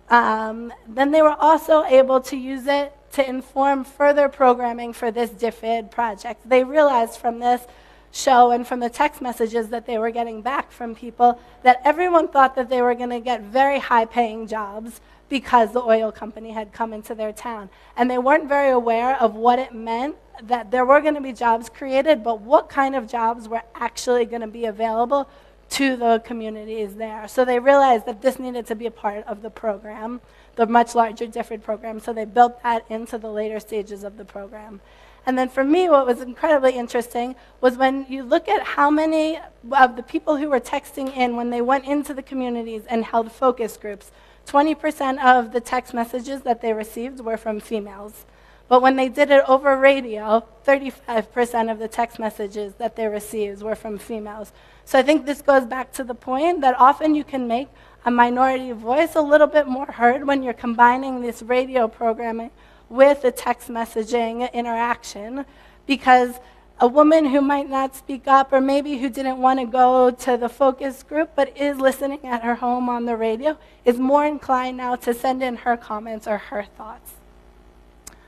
Um, 0.10 0.74
then 0.88 1.12
they 1.12 1.22
were 1.22 1.36
also 1.39 1.83
able 1.83 2.19
to 2.22 2.36
use 2.36 2.65
it 2.67 2.95
to 3.13 3.27
inform 3.27 3.83
further 3.83 4.27
programming 4.27 4.91
for 4.91 5.12
this 5.12 5.29
DFID 5.29 5.91
project. 5.91 6.50
They 6.50 6.63
realized 6.63 7.19
from 7.19 7.39
this 7.39 7.67
show 8.13 8.51
and 8.51 8.65
from 8.65 8.79
the 8.79 8.89
text 8.89 9.22
messages 9.22 9.70
that 9.70 9.88
they 9.88 9.98
were 9.98 10.12
getting 10.12 10.41
back 10.41 10.72
from 10.72 10.93
people 10.93 11.39
that 11.63 11.82
everyone 11.84 12.27
thought 12.27 12.55
that 12.55 12.70
they 12.70 12.82
were 12.82 12.93
going 12.93 13.10
to 13.10 13.20
get 13.20 13.41
very 13.41 13.79
high 13.79 14.05
paying 14.05 14.48
jobs 14.48 15.01
because 15.29 15.74
the 15.74 15.82
oil 15.82 16.12
company 16.12 16.51
had 16.51 16.72
come 16.72 16.93
into 16.93 17.15
their 17.15 17.34
town. 17.34 17.70
And 17.98 18.10
they 18.12 18.20
weren't 18.20 18.48
very 18.48 18.70
aware 18.70 19.20
of 19.20 19.34
what 19.34 19.58
it 19.58 19.74
meant 19.74 20.15
that 20.43 20.70
there 20.70 20.86
were 20.86 21.01
going 21.01 21.15
to 21.15 21.22
be 21.22 21.34
jobs 21.34 21.70
created, 21.70 22.24
but 22.24 22.39
what 22.39 22.70
kind 22.70 22.96
of 22.96 23.08
jobs 23.08 23.48
were 23.48 23.63
actually 23.74 24.25
going 24.25 24.41
to 24.41 24.48
be 24.48 24.65
available 24.65 25.27
to 25.72 25.96
the 25.96 26.22
communities 26.24 26.96
there. 26.96 27.27
So 27.27 27.43
they 27.46 27.58
realized 27.58 28.05
that 28.05 28.22
this 28.22 28.38
needed 28.38 28.67
to 28.67 28.75
be 28.75 28.86
a 28.86 28.91
part 28.91 29.25
of 29.25 29.41
the 29.41 29.50
program, 29.50 30.22
the 30.55 30.67
much 30.67 30.93
larger 30.93 31.25
different 31.25 31.63
program. 31.63 32.00
So 32.00 32.13
they 32.13 32.25
built 32.25 32.62
that 32.62 32.86
into 32.89 33.17
the 33.17 33.29
later 33.29 33.60
stages 33.60 34.03
of 34.03 34.17
the 34.17 34.25
program. 34.25 34.82
And 35.25 35.37
then 35.37 35.47
for 35.47 35.63
me, 35.63 35.89
what 35.89 36.05
was 36.05 36.21
incredibly 36.21 36.73
interesting 36.73 37.35
was 37.61 37.77
when 37.77 38.05
you 38.09 38.23
look 38.23 38.49
at 38.49 38.63
how 38.63 38.89
many 38.89 39.39
of 39.71 39.95
the 39.95 40.03
people 40.03 40.37
who 40.37 40.49
were 40.49 40.59
texting 40.59 41.15
in 41.15 41.35
when 41.35 41.49
they 41.49 41.61
went 41.61 41.85
into 41.85 42.13
the 42.13 42.21
communities 42.21 42.83
and 42.89 43.05
held 43.05 43.31
focus 43.31 43.77
groups, 43.77 44.11
20% 44.47 45.23
of 45.23 45.53
the 45.53 45.61
text 45.61 45.93
messages 45.93 46.41
that 46.41 46.61
they 46.61 46.73
received 46.73 47.21
were 47.21 47.37
from 47.37 47.61
females. 47.61 48.25
But 48.67 48.81
when 48.81 48.95
they 48.95 49.07
did 49.07 49.29
it 49.29 49.43
over 49.47 49.77
radio, 49.77 50.45
35% 50.65 51.71
of 51.71 51.79
the 51.79 51.87
text 51.87 52.19
messages 52.19 52.73
that 52.75 52.95
they 52.95 53.07
received 53.07 53.61
were 53.61 53.75
from 53.75 53.97
females. 53.97 54.51
So 54.85 54.99
I 54.99 55.03
think 55.03 55.25
this 55.25 55.41
goes 55.41 55.65
back 55.65 55.93
to 55.93 56.03
the 56.03 56.15
point 56.15 56.61
that 56.61 56.75
often 56.79 57.15
you 57.15 57.23
can 57.23 57.47
make 57.47 57.69
a 58.05 58.11
minority 58.11 58.71
voice 58.71 59.15
a 59.15 59.21
little 59.21 59.47
bit 59.47 59.67
more 59.67 59.85
heard 59.85 60.27
when 60.27 60.43
you're 60.43 60.53
combining 60.53 61.21
this 61.21 61.41
radio 61.41 61.87
programming 61.87 62.51
with 62.93 63.23
a 63.23 63.31
text 63.31 63.69
messaging 63.69 64.51
interaction 64.53 65.43
because 65.88 66.39
a 66.79 66.88
woman 66.88 67.25
who 67.25 67.41
might 67.41 67.67
not 67.67 67.95
speak 67.95 68.27
up 68.27 68.53
or 68.53 68.62
maybe 68.62 69.00
who 69.00 69.09
didn't 69.09 69.39
want 69.39 69.59
to 69.59 69.65
go 69.65 70.12
to 70.12 70.38
the 70.38 70.47
focus 70.47 71.01
group 71.01 71.31
but 71.35 71.57
is 71.57 71.77
listening 71.77 72.23
at 72.23 72.43
her 72.43 72.53
home 72.53 72.88
on 72.89 73.05
the 73.05 73.15
radio 73.15 73.57
is 73.83 73.97
more 73.97 74.27
inclined 74.27 74.77
now 74.77 74.95
to 74.95 75.12
send 75.12 75.41
in 75.41 75.55
her 75.55 75.75
comments 75.75 76.27
or 76.27 76.38
her 76.38 76.63
thoughts. 76.77 77.13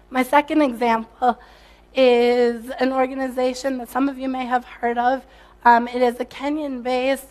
My 0.09 0.23
second 0.23 0.63
example 0.63 1.39
is 1.93 2.71
an 2.79 2.91
organization 2.91 3.77
that 3.77 3.89
some 3.89 4.09
of 4.09 4.17
you 4.17 4.27
may 4.27 4.45
have 4.45 4.65
heard 4.65 4.97
of. 4.97 5.23
Um, 5.63 5.87
it 5.87 6.01
is 6.01 6.19
a 6.19 6.25
Kenyan 6.25 6.81
based 6.81 7.27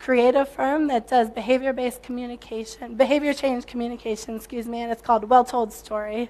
creative 0.00 0.48
firm 0.48 0.88
that 0.88 1.06
does 1.08 1.30
behavior 1.30 1.72
based 1.72 2.02
communication, 2.02 2.96
behavior 2.96 3.32
change 3.32 3.66
communication, 3.66 4.34
excuse 4.34 4.66
me, 4.66 4.80
and 4.80 4.90
it's 4.90 5.02
called 5.02 5.28
Well 5.30 5.44
Told 5.44 5.72
Story. 5.72 6.28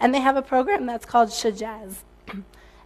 And 0.00 0.14
they 0.14 0.20
have 0.20 0.36
a 0.36 0.42
program 0.42 0.86
that's 0.86 1.04
called 1.04 1.30
Shujaaz. 1.30 1.98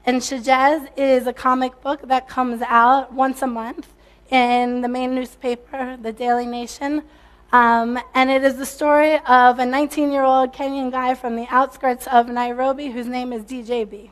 and 0.07 0.21
Shujaaz 0.21 0.89
is 0.97 1.27
a 1.27 1.33
comic 1.33 1.81
book 1.81 2.03
that 2.09 2.29
comes 2.29 2.63
out 2.63 3.13
once 3.13 3.43
a 3.43 3.47
month 3.47 3.89
in 4.31 4.81
the 4.81 4.89
main 4.89 5.15
newspaper, 5.15 5.99
the 6.01 6.13
Daily 6.13 6.47
Nation. 6.47 7.03
Um, 7.53 7.99
and 8.15 8.31
it 8.31 8.43
is 8.43 8.57
the 8.57 8.65
story 8.65 9.19
of 9.27 9.59
a 9.59 9.67
19 9.67 10.11
year 10.11 10.25
old 10.25 10.55
Kenyan 10.55 10.91
guy 10.91 11.15
from 11.15 11.37
the 11.37 11.47
outskirts 11.51 12.07
of 12.07 12.29
Nairobi 12.29 12.91
whose 12.91 13.07
name 13.07 13.33
is 13.33 13.43
DJB. 13.43 14.11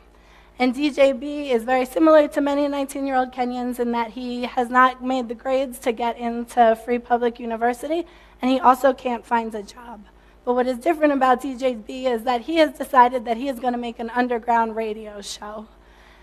And 0.59 0.75
DJB 0.75 1.51
is 1.51 1.65
very 1.65 1.87
similar 1.87 2.29
to 2.29 2.41
many 2.43 2.69
19 2.69 3.07
year 3.07 3.17
old 3.17 3.33
Kenyans 3.33 3.81
in 3.81 3.93
that 3.93 4.11
he 4.11 4.43
has 4.43 4.69
not 4.69 5.03
made 5.03 5.29
the 5.29 5.35
grades 5.35 5.79
to 5.79 5.91
get 5.91 6.19
into 6.19 6.79
free 6.85 6.99
public 6.99 7.41
university, 7.41 8.05
and 8.43 8.51
he 8.51 8.61
also 8.61 8.93
can't 8.93 9.25
find 9.25 9.55
a 9.55 9.63
job. 9.63 10.05
But 10.45 10.55
what 10.55 10.67
is 10.67 10.79
different 10.79 11.13
about 11.13 11.43
DJB 11.43 12.05
is 12.05 12.23
that 12.25 12.43
he 12.43 12.57
has 12.57 12.73
decided 12.73 13.25
that 13.27 13.37
he 13.37 13.49
is 13.49 13.61
going 13.61 13.75
to 13.75 13.79
make 13.79 13.99
an 13.99 14.11
underground 14.11 14.75
radio 14.75 15.21
show. 15.21 15.67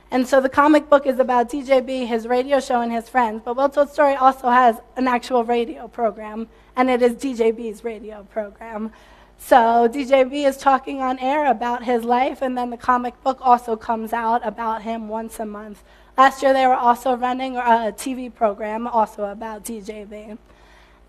And 0.10 0.26
so 0.26 0.40
the 0.40 0.50
comic 0.50 0.90
book 0.90 1.06
is 1.06 1.20
about 1.20 1.50
DJB, 1.50 2.08
his 2.08 2.28
radio 2.28 2.60
show, 2.60 2.82
and 2.82 2.92
his 2.92 3.10
friends. 3.10 3.42
But 3.44 3.58
Well 3.58 3.70
Told 3.70 3.90
Story 3.90 4.16
also 4.16 4.50
has 4.50 4.78
an 4.96 5.08
actual 5.08 5.44
radio 5.44 5.88
program, 5.88 6.48
and 6.76 6.90
it 6.90 7.02
is 7.02 7.14
DJB's 7.14 7.84
radio 7.84 8.26
program. 8.32 8.92
So 9.38 9.88
DJB 9.88 10.48
is 10.48 10.58
talking 10.58 11.02
on 11.02 11.20
air 11.20 11.46
about 11.46 11.84
his 11.84 12.04
life, 12.04 12.42
and 12.42 12.58
then 12.58 12.70
the 12.70 12.78
comic 12.78 13.22
book 13.22 13.38
also 13.42 13.76
comes 13.76 14.14
out 14.14 14.46
about 14.46 14.82
him 14.84 15.10
once 15.10 15.40
a 15.40 15.46
month. 15.46 15.84
Last 16.18 16.42
year, 16.42 16.54
they 16.54 16.66
were 16.66 16.74
also 16.74 17.16
running 17.16 17.58
a 17.58 17.94
TV 17.96 18.34
program 18.34 18.88
also 18.88 19.26
about 19.26 19.64
DJB. 19.64 20.38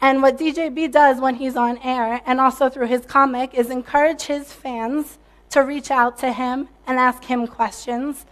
And 0.00 0.23
what 0.23 0.38
DJB 0.38 0.93
does 0.93 1.21
when 1.21 1.37
he's 1.37 1.57
on 1.57 1.78
air, 1.78 2.21
and 2.25 2.40
also 2.40 2.69
through 2.69 2.87
his 2.87 3.05
comic, 3.05 3.55
is 3.55 3.69
encourage 3.69 4.23
his 4.23 4.52
fans 4.52 5.19
to 5.50 5.61
reach 5.61 5.90
out 5.90 6.19
to 6.19 6.33
him 6.33 6.69
and 6.87 6.99
ask 6.99 7.25
him 7.25 7.47
questions 7.47 8.25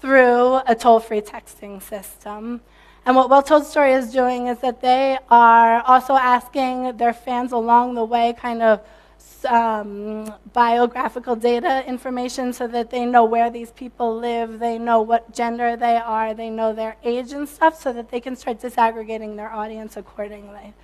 through 0.00 0.60
a 0.66 0.74
toll 0.74 1.00
free 1.00 1.20
texting 1.20 1.80
system. 1.80 2.60
And 3.06 3.16
what 3.16 3.28
Well 3.30 3.42
Told 3.42 3.66
Story 3.66 3.92
is 3.92 4.12
doing 4.12 4.48
is 4.48 4.58
that 4.60 4.80
they 4.80 5.18
are 5.30 5.82
also 5.82 6.14
asking 6.14 6.96
their 6.96 7.12
fans 7.12 7.52
along 7.52 7.94
the 7.94 8.04
way, 8.04 8.34
kind 8.36 8.62
of 8.62 8.80
um, 9.44 10.32
biographical 10.52 11.36
data 11.36 11.86
information 11.86 12.52
so 12.52 12.66
that 12.66 12.90
they 12.90 13.04
know 13.04 13.24
where 13.24 13.50
these 13.50 13.70
people 13.72 14.16
live, 14.16 14.58
they 14.58 14.78
know 14.78 15.02
what 15.02 15.32
gender 15.32 15.76
they 15.76 15.96
are, 15.96 16.34
they 16.34 16.50
know 16.50 16.72
their 16.72 16.96
age 17.04 17.32
and 17.32 17.48
stuff 17.48 17.80
so 17.80 17.92
that 17.92 18.10
they 18.10 18.20
can 18.20 18.36
start 18.36 18.60
disaggregating 18.60 19.36
their 19.36 19.52
audience 19.52 19.96
accordingly. 19.96 20.74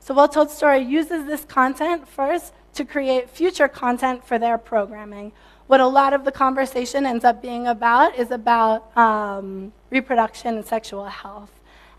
So 0.00 0.14
Well 0.14 0.28
Told 0.28 0.50
Story 0.50 0.80
uses 0.80 1.26
this 1.26 1.44
content 1.44 2.08
first 2.08 2.52
to 2.74 2.84
create 2.84 3.28
future 3.28 3.68
content 3.68 4.24
for 4.24 4.38
their 4.38 4.58
programming. 4.58 5.32
What 5.66 5.80
a 5.80 5.86
lot 5.86 6.14
of 6.14 6.24
the 6.24 6.32
conversation 6.32 7.04
ends 7.04 7.24
up 7.24 7.42
being 7.42 7.66
about 7.66 8.16
is 8.16 8.30
about 8.30 8.96
um, 8.96 9.72
reproduction 9.90 10.56
and 10.56 10.64
sexual 10.64 11.06
health. 11.06 11.50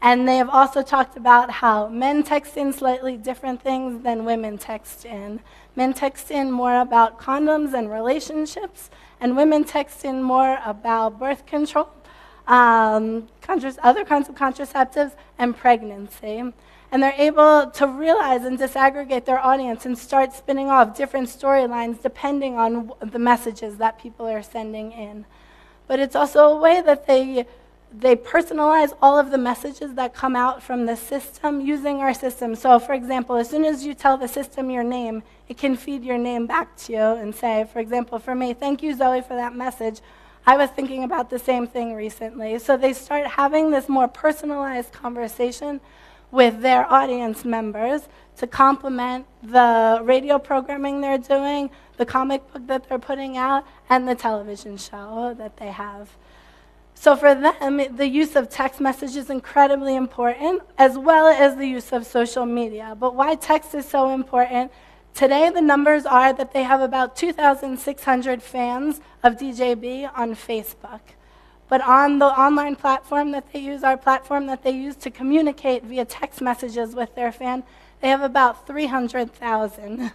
And 0.01 0.27
they 0.27 0.37
have 0.37 0.49
also 0.49 0.81
talked 0.81 1.17
about 1.17 1.51
how 1.51 1.89
men 1.89 2.23
text 2.23 2.55
in 2.55 2.71
slightly 2.71 3.17
different 3.17 3.61
things 3.61 4.01
than 4.03 4.23
women 4.23 4.57
text 4.57 5.05
in. 5.05 5.41
Men 5.75 5.93
text 5.93 6.31
in 6.31 6.51
more 6.51 6.79
about 6.79 7.19
condoms 7.19 7.73
and 7.73 7.91
relationships, 7.91 8.89
and 9.19 9.35
women 9.35 9.65
text 9.65 10.05
in 10.05 10.23
more 10.23 10.59
about 10.65 11.19
birth 11.19 11.45
control, 11.45 11.89
um, 12.47 13.27
other 13.83 14.05
kinds 14.05 14.29
of 14.29 14.35
contraceptives, 14.35 15.15
and 15.37 15.55
pregnancy. 15.55 16.53
And 16.91 17.03
they're 17.03 17.13
able 17.17 17.69
to 17.69 17.87
realize 17.87 18.43
and 18.43 18.57
disaggregate 18.57 19.25
their 19.25 19.39
audience 19.39 19.85
and 19.85 19.97
start 19.97 20.33
spinning 20.33 20.69
off 20.69 20.97
different 20.97 21.29
storylines 21.29 22.01
depending 22.01 22.55
on 22.55 22.91
the 22.99 23.19
messages 23.19 23.77
that 23.77 24.01
people 24.01 24.27
are 24.27 24.41
sending 24.41 24.91
in. 24.91 25.25
But 25.87 25.99
it's 25.99 26.15
also 26.15 26.49
a 26.49 26.57
way 26.57 26.81
that 26.81 27.05
they 27.05 27.45
they 27.91 28.15
personalize 28.15 28.95
all 29.01 29.17
of 29.17 29.31
the 29.31 29.37
messages 29.37 29.95
that 29.95 30.13
come 30.13 30.35
out 30.35 30.61
from 30.61 30.85
the 30.85 30.95
system 30.95 31.59
using 31.59 31.97
our 32.01 32.13
system. 32.13 32.55
So, 32.55 32.77
for 32.77 32.93
example, 32.93 33.35
as 33.35 33.49
soon 33.49 33.65
as 33.65 33.83
you 33.83 33.95
tell 33.95 34.17
the 34.17 34.27
system 34.27 34.69
your 34.69 34.83
name, 34.83 35.23
it 35.47 35.57
can 35.57 35.75
feed 35.75 36.03
your 36.03 36.17
name 36.17 36.45
back 36.45 36.77
to 36.77 36.93
you 36.93 36.99
and 36.99 37.33
say, 37.33 37.67
for 37.73 37.79
example, 37.79 38.19
for 38.19 38.35
me, 38.35 38.53
thank 38.53 38.83
you, 38.83 38.95
Zoe, 38.95 39.21
for 39.21 39.35
that 39.35 39.55
message. 39.55 40.01
I 40.45 40.55
was 40.55 40.69
thinking 40.69 41.03
about 41.03 41.29
the 41.29 41.39
same 41.39 41.67
thing 41.67 41.95
recently. 41.95 42.59
So 42.59 42.77
they 42.77 42.93
start 42.93 43.25
having 43.25 43.71
this 43.71 43.89
more 43.89 44.07
personalized 44.07 44.91
conversation 44.93 45.81
with 46.31 46.61
their 46.61 46.91
audience 46.91 47.43
members 47.43 48.07
to 48.37 48.47
complement 48.47 49.25
the 49.43 49.99
radio 50.03 50.39
programming 50.39 51.01
they're 51.01 51.17
doing, 51.17 51.69
the 51.97 52.05
comic 52.05 52.51
book 52.53 52.65
that 52.67 52.87
they're 52.87 52.99
putting 52.99 53.37
out, 53.37 53.65
and 53.89 54.07
the 54.07 54.15
television 54.15 54.77
show 54.77 55.35
that 55.37 55.57
they 55.57 55.67
have. 55.71 56.09
So 56.93 57.15
for 57.15 57.33
them, 57.33 57.95
the 57.95 58.07
use 58.07 58.35
of 58.35 58.49
text 58.49 58.81
message 58.81 59.15
is 59.15 59.29
incredibly 59.29 59.95
important, 59.95 60.61
as 60.77 60.97
well 60.97 61.27
as 61.27 61.55
the 61.55 61.65
use 61.65 61.93
of 61.93 62.05
social 62.05 62.45
media. 62.45 62.95
But 62.99 63.15
why 63.15 63.35
text 63.35 63.73
is 63.73 63.85
so 63.85 64.13
important? 64.13 64.71
Today, 65.13 65.49
the 65.49 65.61
numbers 65.61 66.05
are 66.05 66.33
that 66.33 66.53
they 66.53 66.63
have 66.63 66.81
about 66.81 67.15
2,600 67.15 68.43
fans 68.43 69.01
of 69.23 69.37
DJB 69.37 70.09
on 70.15 70.35
Facebook. 70.35 71.01
But 71.69 71.81
on 71.81 72.19
the 72.19 72.25
online 72.25 72.75
platform 72.75 73.31
that 73.31 73.53
they 73.53 73.59
use, 73.59 73.83
our 73.83 73.95
platform 73.95 74.47
that 74.47 74.63
they 74.63 74.71
use 74.71 74.95
to 74.97 75.11
communicate 75.11 75.83
via 75.83 76.03
text 76.03 76.41
messages 76.41 76.95
with 76.95 77.15
their 77.15 77.31
fan, 77.31 77.63
they 78.01 78.09
have 78.09 78.21
about 78.21 78.67
300,000 78.67 80.11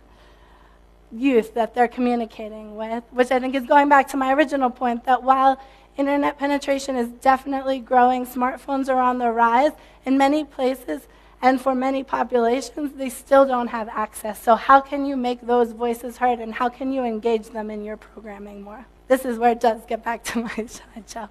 youth 1.13 1.55
that 1.55 1.75
they're 1.75 1.89
communicating 1.89 2.77
with, 2.77 3.05
which 3.13 3.31
I 3.31 3.39
think 3.39 3.55
is 3.55 3.65
going 3.65 3.89
back 3.89 4.09
to 4.09 4.17
my 4.17 4.33
original 4.33 4.69
point 4.69 5.05
that 5.05 5.23
while 5.23 5.61
Internet 5.97 6.39
penetration 6.39 6.97
is 6.97 7.09
definitely 7.09 7.79
growing. 7.79 8.27
Smartphones 8.27 8.89
are 8.89 9.01
on 9.01 9.19
the 9.19 9.31
rise. 9.31 9.73
In 10.05 10.19
many 10.19 10.45
places 10.45 11.07
and 11.41 11.61
for 11.61 11.75
many 11.75 12.03
populations, 12.03 12.95
they 12.95 13.09
still 13.09 13.47
don't 13.47 13.69
have 13.69 13.89
access. 13.89 14.43
So, 14.43 14.57
how 14.57 14.81
can 14.81 15.07
you 15.07 15.17
make 15.17 15.41
those 15.43 15.73
voices 15.73 16.17
heard 16.17 16.41
and 16.41 16.55
how 16.55 16.69
can 16.69 16.93
you 16.93 17.05
engage 17.05 17.51
them 17.51 17.71
in 17.71 17.85
your 17.85 17.97
programming 17.97 18.63
more? 18.63 18.87
This 19.09 19.25
is 19.25 19.39
where 19.39 19.53
it 19.53 19.61
does 19.61 19.83
get 19.87 20.05
back 20.05 20.25
to 20.25 20.41
my 20.43 20.49
slideshow. 20.49 21.29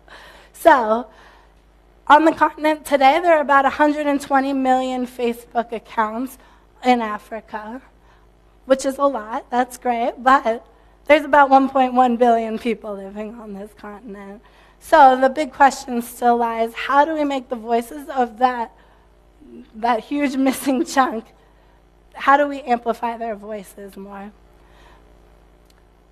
So, 0.53 1.07
on 2.07 2.25
the 2.25 2.33
continent 2.33 2.85
today, 2.85 3.19
there 3.21 3.37
are 3.37 3.41
about 3.41 3.63
120 3.63 4.53
million 4.53 5.07
Facebook 5.07 5.71
accounts 5.71 6.37
in 6.83 7.01
Africa, 7.01 7.81
which 8.65 8.85
is 8.85 8.97
a 8.97 9.05
lot. 9.05 9.49
That's 9.49 9.77
great. 9.77 10.13
But 10.17 10.65
there's 11.05 11.25
about 11.25 11.49
1.1 11.49 12.17
billion 12.17 12.59
people 12.59 12.93
living 12.95 13.35
on 13.35 13.53
this 13.53 13.71
continent. 13.73 14.41
So 14.79 15.19
the 15.19 15.29
big 15.29 15.53
question 15.53 16.01
still 16.01 16.37
lies 16.37 16.73
how 16.73 17.05
do 17.05 17.13
we 17.13 17.23
make 17.23 17.47
the 17.47 17.55
voices 17.55 18.09
of 18.09 18.37
that, 18.39 18.71
that 19.75 20.01
huge 20.01 20.35
missing 20.37 20.85
chunk, 20.85 21.25
how 22.13 22.37
do 22.37 22.47
we 22.47 22.61
amplify 22.61 23.17
their 23.17 23.35
voices 23.35 23.95
more? 23.95 24.31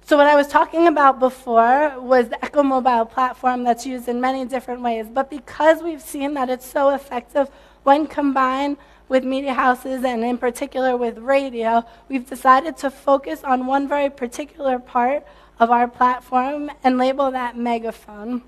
So, 0.04 0.18
what 0.18 0.28
I 0.28 0.36
was 0.36 0.48
talking 0.48 0.88
about 0.88 1.20
before 1.20 2.00
was 2.00 2.30
the 2.30 2.44
Echo 2.44 2.64
Mobile 2.64 3.06
platform 3.06 3.64
that's 3.64 3.86
used 3.86 4.10
in 4.10 4.20
many 4.20 4.46
different 4.46 4.82
ways. 4.82 5.08
But 5.08 5.30
because 5.30 5.82
we've 5.82 6.02
seen 6.02 6.34
that 6.34 6.50
it's 6.50 6.66
so 6.66 6.90
effective 6.90 7.50
when 7.84 8.08
combined 8.08 8.78
with 9.08 9.24
media 9.24 9.54
houses 9.54 10.04
and 10.04 10.24
in 10.24 10.38
particular 10.38 10.98
with 10.98 11.18
radio, 11.18 11.86
we've 12.10 12.28
decided 12.28 12.78
to 12.78 12.90
focus 12.90 13.44
on 13.44 13.68
one 13.68 13.88
very 13.88 14.10
particular 14.10 14.80
part 14.80 15.26
of 15.60 15.70
our 15.70 15.88
platform 15.88 16.72
and 16.84 16.98
label 16.98 17.30
that 17.32 17.58
megaphone. 17.58 18.42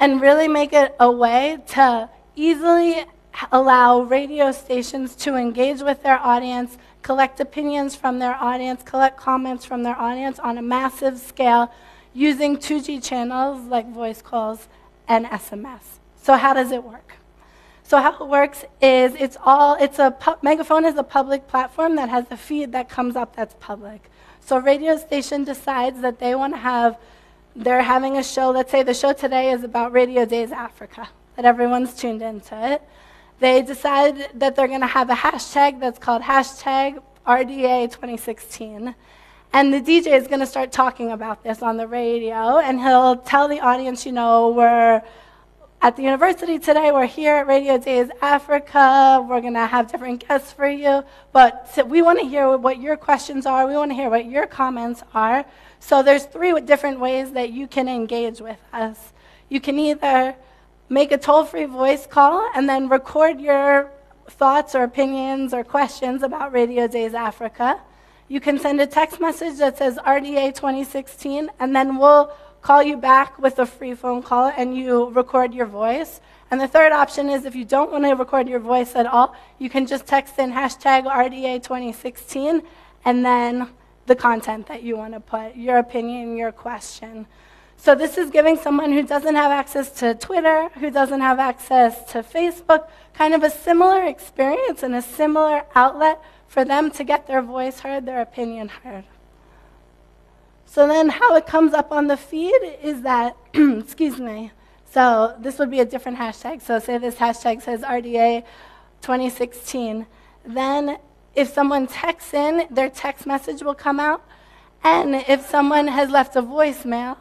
And 0.00 0.20
really 0.20 0.48
make 0.48 0.72
it 0.72 0.94
a 0.98 1.10
way 1.10 1.58
to 1.68 2.10
easily 2.34 3.04
allow 3.52 4.00
radio 4.00 4.52
stations 4.52 5.14
to 5.16 5.36
engage 5.36 5.82
with 5.82 6.02
their 6.02 6.18
audience, 6.18 6.76
collect 7.06 7.38
opinions 7.38 7.94
from 7.94 8.18
their 8.18 8.34
audience, 8.34 8.82
collect 8.82 9.16
comments 9.16 9.64
from 9.64 9.84
their 9.84 9.96
audience 9.96 10.40
on 10.40 10.58
a 10.58 10.62
massive 10.62 11.16
scale 11.18 11.72
using 12.12 12.56
2G 12.56 13.00
channels 13.00 13.64
like 13.68 13.88
voice 13.92 14.20
calls 14.20 14.66
and 15.06 15.24
SMS. 15.26 16.00
So, 16.20 16.34
how 16.34 16.52
does 16.52 16.72
it 16.72 16.82
work? 16.82 17.12
So 17.84 17.98
how 17.98 18.12
it 18.20 18.26
works 18.26 18.64
is 18.82 19.14
it's 19.14 19.36
all 19.44 19.76
it's 19.80 20.00
a 20.00 20.10
pu- 20.10 20.40
megaphone 20.42 20.84
is 20.84 20.96
a 20.96 21.04
public 21.04 21.46
platform 21.46 21.94
that 21.94 22.08
has 22.08 22.24
a 22.32 22.36
feed 22.36 22.72
that 22.72 22.88
comes 22.88 23.14
up 23.14 23.36
that's 23.36 23.54
public. 23.60 24.10
So 24.40 24.58
radio 24.58 24.96
station 24.96 25.44
decides 25.44 26.00
that 26.00 26.18
they 26.18 26.34
want 26.34 26.54
to 26.54 26.58
have 26.58 26.98
they're 27.54 27.82
having 27.82 28.16
a 28.16 28.24
show. 28.24 28.50
Let's 28.50 28.72
say 28.72 28.82
the 28.82 28.98
show 29.02 29.12
today 29.12 29.52
is 29.52 29.62
about 29.62 29.92
Radio 29.92 30.24
Days 30.24 30.50
Africa, 30.50 31.08
that 31.36 31.44
everyone's 31.44 31.94
tuned 31.94 32.22
into 32.22 32.56
it. 32.72 32.82
They 33.38 33.62
decide 33.62 34.30
that 34.34 34.56
they're 34.56 34.68
going 34.68 34.80
to 34.80 34.86
have 34.86 35.10
a 35.10 35.14
hashtag 35.14 35.80
that's 35.80 35.98
called 35.98 36.22
hashtag 36.22 37.02
RDA 37.26 37.90
2016. 37.90 38.94
And 39.52 39.72
the 39.72 39.80
DJ 39.80 40.18
is 40.18 40.26
going 40.26 40.40
to 40.40 40.46
start 40.46 40.72
talking 40.72 41.12
about 41.12 41.42
this 41.42 41.62
on 41.62 41.76
the 41.76 41.86
radio, 41.86 42.58
and 42.58 42.80
he'll 42.80 43.16
tell 43.16 43.48
the 43.48 43.60
audience, 43.60 44.04
you 44.04 44.12
know, 44.12 44.50
we're 44.50 45.02
at 45.82 45.96
the 45.96 46.02
university 46.02 46.58
today. 46.58 46.90
We're 46.90 47.06
here 47.06 47.36
at 47.36 47.46
Radio 47.46 47.78
Days 47.78 48.08
Africa. 48.22 49.24
We're 49.28 49.40
going 49.40 49.54
to 49.54 49.66
have 49.66 49.90
different 49.90 50.26
guests 50.26 50.52
for 50.52 50.68
you. 50.68 51.04
But 51.32 51.78
we 51.86 52.02
want 52.02 52.18
to 52.20 52.26
hear 52.26 52.56
what 52.56 52.80
your 52.80 52.96
questions 52.96 53.46
are. 53.46 53.66
We 53.66 53.74
want 53.74 53.90
to 53.90 53.94
hear 53.94 54.10
what 54.10 54.26
your 54.26 54.46
comments 54.46 55.02
are. 55.14 55.44
So 55.78 56.02
there's 56.02 56.24
three 56.24 56.58
different 56.62 56.98
ways 56.98 57.32
that 57.32 57.50
you 57.50 57.66
can 57.66 57.88
engage 57.88 58.40
with 58.40 58.58
us. 58.72 59.12
You 59.48 59.60
can 59.60 59.78
either 59.78 60.34
make 60.88 61.12
a 61.12 61.18
toll-free 61.18 61.64
voice 61.66 62.06
call 62.06 62.48
and 62.54 62.68
then 62.68 62.88
record 62.88 63.40
your 63.40 63.90
thoughts 64.28 64.74
or 64.74 64.84
opinions 64.84 65.52
or 65.52 65.64
questions 65.64 66.22
about 66.22 66.52
Radio 66.52 66.86
Days 66.86 67.14
Africa. 67.14 67.80
You 68.28 68.40
can 68.40 68.58
send 68.58 68.80
a 68.80 68.86
text 68.86 69.20
message 69.20 69.58
that 69.58 69.78
says 69.78 69.98
RDA 69.98 70.54
2016, 70.54 71.48
and 71.60 71.76
then 71.76 71.98
we'll 71.98 72.32
call 72.60 72.82
you 72.82 72.96
back 72.96 73.38
with 73.38 73.58
a 73.60 73.66
free 73.66 73.94
phone 73.94 74.22
call 74.22 74.52
and 74.56 74.76
you 74.76 75.10
record 75.10 75.54
your 75.54 75.66
voice. 75.66 76.20
And 76.50 76.60
the 76.60 76.66
third 76.66 76.90
option 76.90 77.30
is 77.30 77.44
if 77.44 77.54
you 77.54 77.64
don't 77.64 77.92
want 77.92 78.04
to 78.04 78.14
record 78.14 78.48
your 78.48 78.58
voice 78.58 78.96
at 78.96 79.06
all, 79.06 79.36
you 79.58 79.70
can 79.70 79.86
just 79.86 80.06
text 80.06 80.38
in 80.38 80.50
hashtag 80.52 81.04
RDA 81.04 81.62
2016 81.62 82.62
and 83.04 83.24
then 83.24 83.68
the 84.06 84.16
content 84.16 84.66
that 84.66 84.82
you 84.82 84.96
want 84.96 85.14
to 85.14 85.20
put, 85.20 85.54
your 85.54 85.78
opinion, 85.78 86.36
your 86.36 86.50
question. 86.52 87.26
So 87.76 87.94
this 87.94 88.18
is 88.18 88.30
giving 88.30 88.56
someone 88.56 88.92
who 88.92 89.02
doesn't 89.02 89.34
have 89.34 89.52
access 89.52 89.90
to 90.00 90.14
Twitter, 90.14 90.68
who 90.80 90.90
doesn't 90.90 91.20
have 91.20 91.38
access 91.38 92.10
to 92.12 92.22
Facebook, 92.22 92.88
kind 93.14 93.34
of 93.34 93.42
a 93.42 93.50
similar 93.50 94.04
experience 94.04 94.82
and 94.82 94.94
a 94.94 95.02
similar 95.02 95.64
outlet 95.74 96.20
for 96.48 96.64
them 96.64 96.90
to 96.92 97.04
get 97.04 97.26
their 97.26 97.42
voice 97.42 97.80
heard, 97.80 98.06
their 98.06 98.20
opinion 98.20 98.68
heard. 98.68 99.04
So 100.64 100.88
then 100.88 101.08
how 101.08 101.36
it 101.36 101.46
comes 101.46 101.72
up 101.72 101.92
on 101.92 102.08
the 102.08 102.16
feed 102.16 102.60
is 102.82 103.02
that, 103.02 103.36
excuse 103.54 104.18
me, 104.18 104.50
so 104.84 105.36
this 105.38 105.58
would 105.58 105.70
be 105.70 105.80
a 105.80 105.84
different 105.84 106.18
hashtag. 106.18 106.62
So 106.62 106.78
say 106.78 106.98
this 106.98 107.16
hashtag 107.16 107.62
says 107.62 107.82
RDA 107.82 108.42
2016. 109.02 110.06
Then 110.44 110.98
if 111.34 111.52
someone 111.52 111.86
texts 111.86 112.34
in, 112.34 112.66
their 112.70 112.88
text 112.88 113.26
message 113.26 113.62
will 113.62 113.74
come 113.74 114.00
out. 114.00 114.24
And 114.82 115.14
if 115.14 115.46
someone 115.46 115.88
has 115.88 116.10
left 116.10 116.36
a 116.36 116.42
voicemail, 116.42 117.16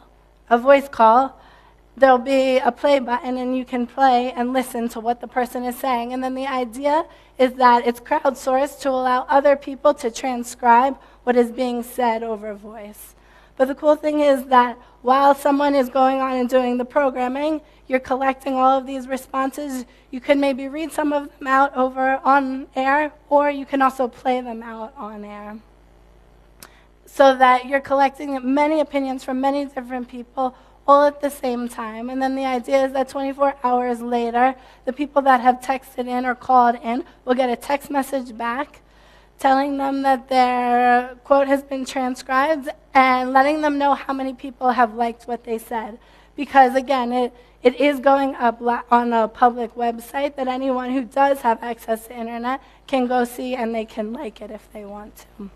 a 0.50 0.58
voice 0.58 0.88
call, 0.88 1.40
there'll 1.98 2.18
be 2.18 2.58
a 2.58 2.72
play 2.72 3.00
button 3.00 3.38
and 3.38 3.58
you 3.58 3.66
can 3.66 3.88
play 3.88 4.32
and 4.32 4.54
listen 4.54 4.90
to 4.90 5.00
what 5.00 5.22
the 5.22 5.28
person 5.28 5.64
is 5.64 5.78
saying. 5.78 6.14
And 6.14 6.24
then 6.24 6.36
the 6.36 6.48
idea 6.48 7.06
is 7.38 7.54
that 7.54 7.88
it's 7.88 8.00
crowdsourced 8.00 8.80
to 8.82 8.90
allow 8.90 9.26
other 9.30 9.56
people 9.56 9.94
to 9.96 10.12
transcribe 10.12 10.98
what 11.24 11.36
is 11.36 11.52
being 11.52 11.84
said 11.84 12.24
over 12.24 12.54
voice. 12.54 13.16
But 13.58 13.70
the 13.70 13.76
cool 13.76 13.96
thing 13.96 14.20
is 14.20 14.46
that 14.46 14.78
while 15.02 15.34
someone 15.34 15.76
is 15.76 15.90
going 15.90 16.20
on 16.20 16.34
and 16.34 16.50
doing 16.50 16.78
the 16.78 16.86
programming, 16.86 17.62
you're 17.88 18.00
collecting 18.00 18.56
all 18.56 18.78
of 18.78 18.86
these 18.86 19.08
responses. 19.08 19.86
You 20.12 20.20
can 20.20 20.40
maybe 20.40 20.68
read 20.68 20.92
some 20.92 21.14
of 21.14 21.30
them 21.38 21.48
out 21.48 21.76
over 21.76 22.20
on 22.24 22.68
air, 22.76 23.14
or 23.30 23.50
you 23.50 23.66
can 23.66 23.82
also 23.82 24.08
play 24.08 24.42
them 24.42 24.62
out 24.62 24.94
on 24.98 25.24
air. 25.24 25.58
So 27.16 27.34
that 27.38 27.66
you're 27.66 27.80
collecting 27.80 28.54
many 28.54 28.82
opinions 28.82 29.24
from 29.24 29.40
many 29.40 29.64
different 29.64 30.10
people 30.10 30.54
all 30.86 31.06
at 31.06 31.22
the 31.22 31.30
same 31.30 31.70
time. 31.70 32.10
And 32.10 32.22
then 32.22 32.36
the 32.36 32.44
idea 32.44 32.84
is 32.88 32.92
that 32.92 33.08
24 33.08 33.56
hours 33.64 34.02
later, 34.02 34.54
the 34.84 34.92
people 34.92 35.22
that 35.22 35.40
have 35.40 35.62
texted 35.62 36.10
in 36.10 36.26
or 36.26 36.36
called 36.36 36.76
in 36.84 37.06
will 37.24 37.34
get 37.34 37.50
a 37.50 37.56
text 37.56 37.90
message 37.90 38.38
back 38.38 38.82
telling 39.40 39.78
them 39.78 40.02
that 40.02 40.28
their 40.28 41.16
quote 41.24 41.48
has 41.48 41.64
been 41.64 41.86
transcribed 41.86 42.68
and 42.94 43.32
letting 43.32 43.62
them 43.62 43.78
know 43.78 43.94
how 43.94 44.12
many 44.12 44.34
people 44.34 44.72
have 44.72 44.94
liked 44.94 45.24
what 45.24 45.46
they 45.46 45.58
said. 45.58 45.98
Because 46.36 46.76
again, 46.76 47.14
it, 47.14 47.34
it 47.64 47.80
is 47.80 48.02
going 48.02 48.36
up 48.36 48.62
on 48.92 49.14
a 49.14 49.30
public 49.30 49.74
website 49.76 50.36
that 50.36 50.50
anyone 50.50 50.92
who 50.92 51.06
does 51.06 51.40
have 51.42 51.64
access 51.64 52.08
to 52.08 52.14
internet 52.14 52.62
can 52.88 53.08
go 53.08 53.24
see 53.24 53.56
and 53.56 53.74
they 53.74 53.86
can 53.86 54.12
like 54.12 54.42
it 54.42 54.52
if 54.52 54.70
they 54.74 54.84
want 54.84 55.26
to. 55.38 55.50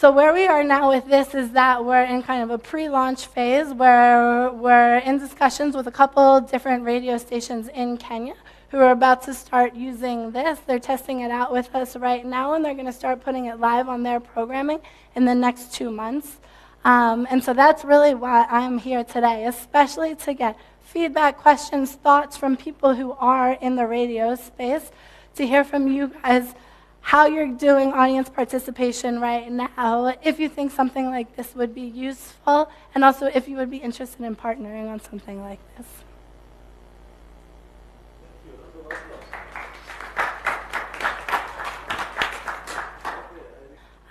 So 0.00 0.10
where 0.10 0.32
we 0.32 0.46
are 0.46 0.64
now 0.64 0.88
with 0.88 1.04
this 1.04 1.34
is 1.34 1.50
that 1.50 1.84
we're 1.84 2.04
in 2.04 2.22
kind 2.22 2.42
of 2.42 2.48
a 2.48 2.56
pre-launch 2.56 3.26
phase 3.26 3.70
where 3.74 4.50
we're 4.50 4.96
in 4.96 5.18
discussions 5.18 5.76
with 5.76 5.88
a 5.88 5.90
couple 5.90 6.40
different 6.40 6.84
radio 6.84 7.18
stations 7.18 7.68
in 7.68 7.98
Kenya 7.98 8.32
who 8.70 8.78
are 8.78 8.92
about 8.92 9.20
to 9.24 9.34
start 9.34 9.74
using 9.74 10.30
this. 10.30 10.58
They're 10.60 10.78
testing 10.78 11.20
it 11.20 11.30
out 11.30 11.52
with 11.52 11.74
us 11.74 11.96
right 11.96 12.24
now, 12.24 12.54
and 12.54 12.64
they're 12.64 12.72
going 12.72 12.86
to 12.86 12.94
start 12.94 13.22
putting 13.22 13.44
it 13.44 13.60
live 13.60 13.90
on 13.90 14.02
their 14.02 14.20
programming 14.20 14.80
in 15.16 15.26
the 15.26 15.34
next 15.34 15.74
two 15.74 15.90
months. 15.90 16.38
Um, 16.82 17.26
and 17.30 17.44
so 17.44 17.52
that's 17.52 17.84
really 17.84 18.14
why 18.14 18.46
I'm 18.48 18.78
here 18.78 19.04
today, 19.04 19.44
especially 19.44 20.14
to 20.14 20.32
get 20.32 20.56
feedback, 20.80 21.36
questions, 21.36 21.92
thoughts 21.92 22.38
from 22.38 22.56
people 22.56 22.94
who 22.94 23.12
are 23.18 23.52
in 23.52 23.76
the 23.76 23.86
radio 23.86 24.34
space, 24.34 24.92
to 25.34 25.46
hear 25.46 25.62
from 25.62 25.88
you 25.88 26.08
guys 26.22 26.54
how 27.00 27.26
you're 27.26 27.48
doing 27.48 27.92
audience 27.92 28.28
participation 28.28 29.20
right 29.20 29.50
now, 29.50 30.14
if 30.22 30.38
you 30.38 30.48
think 30.48 30.70
something 30.72 31.06
like 31.06 31.36
this 31.36 31.54
would 31.54 31.74
be 31.74 31.82
useful, 31.82 32.70
and 32.94 33.04
also 33.04 33.26
if 33.26 33.48
you 33.48 33.56
would 33.56 33.70
be 33.70 33.78
interested 33.78 34.22
in 34.22 34.36
partnering 34.36 34.88
on 34.88 35.00
something 35.00 35.40
like 35.40 35.58
this. 35.76 35.86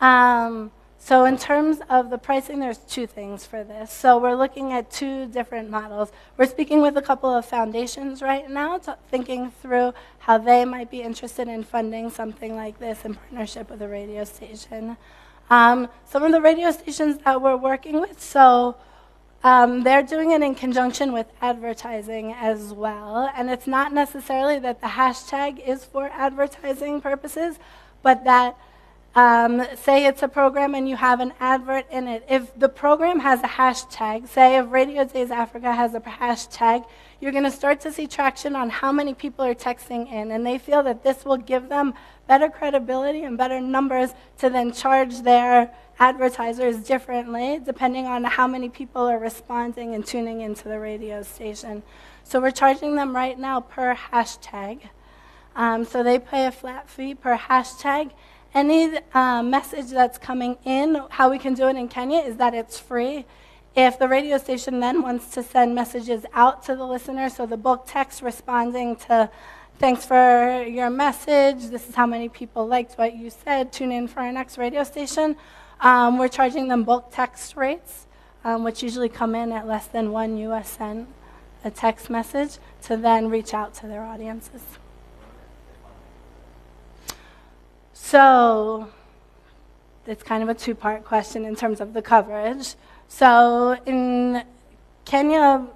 Um, 0.02 0.72
so 1.10 1.26
in 1.26 1.40
terms 1.40 1.80
of 1.90 2.12
the 2.12 2.20
pricing, 2.20 2.60
there's 2.60 2.78
two 2.78 3.08
things 3.08 3.44
for 3.44 3.64
this. 3.64 3.92
So 3.92 4.20
we're 4.20 4.36
looking 4.36 4.74
at 4.74 4.92
two 4.92 5.26
different 5.26 5.68
models. 5.68 6.12
We're 6.38 6.46
speaking 6.46 6.84
with 6.84 6.98
a 6.98 7.02
couple 7.02 7.32
of 7.32 7.48
foundations 7.48 8.22
right 8.22 8.48
now, 8.48 8.78
thinking 9.10 9.50
through 9.50 9.96
how 10.20 10.38
they 10.38 10.66
might 10.66 10.92
be 10.92 11.02
interested 11.02 11.48
in 11.48 11.64
funding 11.64 12.12
something 12.12 12.56
like 12.56 12.78
this 12.78 13.06
in 13.06 13.16
partnership 13.16 13.72
with 13.72 13.82
a 13.82 13.88
radio 13.88 14.24
station. 14.24 14.98
Um, 15.50 15.88
some 16.06 16.22
of 16.22 16.32
the 16.32 16.42
radio 16.42 16.70
stations 16.70 17.18
that 17.26 17.42
we're 17.42 17.58
working 17.58 18.00
with, 18.00 18.22
so 18.22 18.76
um, 19.44 19.82
they're 19.82 20.04
doing 20.04 20.30
it 20.30 20.44
in 20.44 20.54
conjunction 20.54 21.12
with 21.12 21.26
advertising 21.42 22.34
as 22.34 22.72
well. 22.72 23.32
And 23.36 23.50
it's 23.50 23.66
not 23.66 23.94
necessarily 23.94 24.60
that 24.60 24.80
the 24.80 24.90
hashtag 24.90 25.68
is 25.68 25.84
for 25.84 26.12
advertising 26.14 27.02
purposes, 27.02 27.58
but 28.04 28.26
that 28.26 28.56
um, 29.16 29.66
say 29.76 30.06
it's 30.06 30.22
a 30.22 30.28
program 30.28 30.76
and 30.76 30.88
you 30.88 30.96
have 30.96 31.20
an 31.20 31.34
advert 31.40 31.86
in 31.92 32.08
it. 32.08 32.24
If 32.30 32.58
the 32.58 32.70
program 32.70 33.20
has 33.20 33.42
a 33.42 33.48
hashtag, 33.48 34.28
say 34.28 34.58
if 34.58 34.72
Radio 34.72 35.04
Days 35.04 35.32
Africa 35.32 35.74
has 35.74 35.96
a 35.96 36.00
hashtag, 36.00 36.86
you're 37.20 37.32
going 37.32 37.44
to 37.44 37.52
start 37.52 37.82
to 37.82 37.92
see 37.92 38.06
traction 38.08 38.56
on 38.56 38.70
how 38.70 38.92
many 38.92 39.14
people 39.14 39.44
are 39.44 39.56
texting 39.56 40.12
in. 40.12 40.32
And 40.32 40.46
they 40.46 40.58
feel 40.58 40.84
that 40.84 41.04
this 41.04 41.26
will 41.26 41.38
give 41.38 41.70
them 41.70 41.96
better 42.28 42.50
credibility 42.50 43.24
and 43.24 43.38
better 43.38 43.60
numbers 43.60 44.12
to 44.38 44.50
then 44.50 44.72
charge 44.72 45.22
their 45.22 45.74
advertisers 46.00 46.78
differently, 46.78 47.60
depending 47.64 48.06
on 48.06 48.24
how 48.24 48.48
many 48.48 48.70
people 48.70 49.02
are 49.02 49.20
responding 49.20 49.96
and 49.96 50.06
tuning 50.06 50.42
into 50.42 50.70
the 50.70 50.80
radio 50.80 51.24
station. 51.24 51.84
So 52.24 52.40
we're 52.40 52.52
charging 52.52 52.96
them 52.96 53.16
right 53.16 53.38
now 53.38 53.60
per 53.60 53.96
hashtag. 53.96 54.82
Um, 55.56 55.84
so 55.84 56.04
they 56.04 56.20
pay 56.20 56.46
a 56.46 56.52
flat 56.52 56.90
fee 56.90 57.16
per 57.16 57.36
hashtag 57.36 58.12
any 58.54 58.98
uh, 59.14 59.44
message 59.44 59.90
that's 59.90 60.18
coming 60.18 60.58
in, 60.66 61.02
how 61.10 61.30
we 61.30 61.38
can 61.38 61.54
do 61.54 61.68
it 61.68 61.76
in 61.76 61.88
Kenya 61.88 62.20
is 62.20 62.38
that 62.38 62.54
it's 62.54 62.80
free. 62.80 63.26
If 63.76 64.00
the 64.00 64.08
radio 64.08 64.38
station 64.38 64.80
then 64.80 65.02
wants 65.02 65.32
to 65.36 65.44
send 65.44 65.76
messages 65.76 66.26
out 66.34 66.64
to 66.64 66.76
the 66.76 66.86
listener, 66.86 67.30
so 67.30 67.46
the 67.46 67.58
bulk 67.58 67.86
text 67.86 68.22
responding 68.22 68.96
to, 69.08 69.30
thanks 69.78 70.06
for 70.06 70.64
your 70.64 70.90
message, 70.90 71.68
this 71.68 71.88
is 71.88 71.96
how 71.96 72.08
many 72.08 72.28
people 72.30 72.68
liked 72.68 72.96
what 72.98 73.16
you 73.16 73.30
said, 73.30 73.72
tune 73.72 73.92
in 73.92 74.08
for 74.08 74.22
our 74.22 74.32
next 74.32 74.58
radio 74.58 74.84
station, 74.84 75.36
um, 75.82 76.18
we're 76.18 76.28
charging 76.28 76.68
them 76.68 76.84
bulk 76.84 77.10
text 77.12 77.56
rates, 77.56 78.08
um, 78.44 78.64
which 78.64 78.82
usually 78.82 79.10
come 79.10 79.36
in 79.36 79.52
at 79.52 79.68
less 79.68 79.88
than 79.88 80.12
one 80.12 80.38
US 80.38 80.72
cent 80.72 81.08
a 81.64 81.70
text 81.70 82.10
message 82.10 82.58
to 82.84 82.98
then 82.98 83.30
reach 83.30 83.54
out 83.54 83.74
to 83.76 83.88
their 83.88 84.04
audiences. 84.04 84.62
So 88.02 88.88
it's 90.08 90.24
kind 90.24 90.42
of 90.42 90.50
a 90.50 90.56
two 90.56 90.74
part 90.74 91.06
question 91.06 91.46
in 91.46 91.56
terms 91.56 91.80
of 91.80 91.94
the 91.94 92.02
coverage. 92.02 92.76
So 93.08 93.78
in 93.86 94.44
Kenya, 95.06 95.68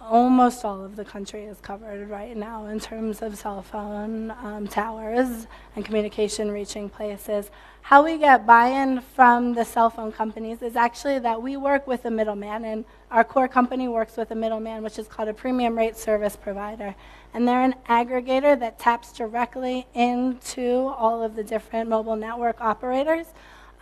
almost 0.00 0.64
all 0.64 0.82
of 0.82 0.96
the 0.96 1.04
country 1.04 1.44
is 1.44 1.58
covered 1.60 2.08
right 2.08 2.34
now 2.34 2.66
in 2.66 2.80
terms 2.80 3.20
of 3.20 3.36
cell 3.36 3.60
phone 3.60 4.30
um, 4.30 4.66
towers 4.66 5.46
and 5.76 5.84
communication 5.84 6.50
reaching 6.50 6.88
places. 6.88 7.50
How 7.82 8.04
we 8.04 8.16
get 8.18 8.46
buy 8.46 8.68
in 8.68 9.00
from 9.00 9.54
the 9.54 9.64
cell 9.64 9.90
phone 9.90 10.12
companies 10.12 10.62
is 10.62 10.76
actually 10.76 11.18
that 11.18 11.42
we 11.42 11.56
work 11.56 11.86
with 11.86 12.04
a 12.04 12.10
middleman, 12.10 12.64
and 12.64 12.84
our 13.10 13.24
core 13.24 13.48
company 13.48 13.88
works 13.88 14.16
with 14.16 14.30
a 14.30 14.34
middleman, 14.34 14.82
which 14.82 14.98
is 14.98 15.08
called 15.08 15.28
a 15.28 15.34
premium 15.34 15.76
rate 15.76 15.96
service 15.96 16.36
provider. 16.36 16.94
And 17.34 17.46
they're 17.46 17.62
an 17.62 17.74
aggregator 17.88 18.58
that 18.58 18.78
taps 18.78 19.12
directly 19.12 19.86
into 19.94 20.92
all 20.96 21.22
of 21.22 21.36
the 21.36 21.44
different 21.44 21.88
mobile 21.88 22.16
network 22.16 22.60
operators 22.60 23.26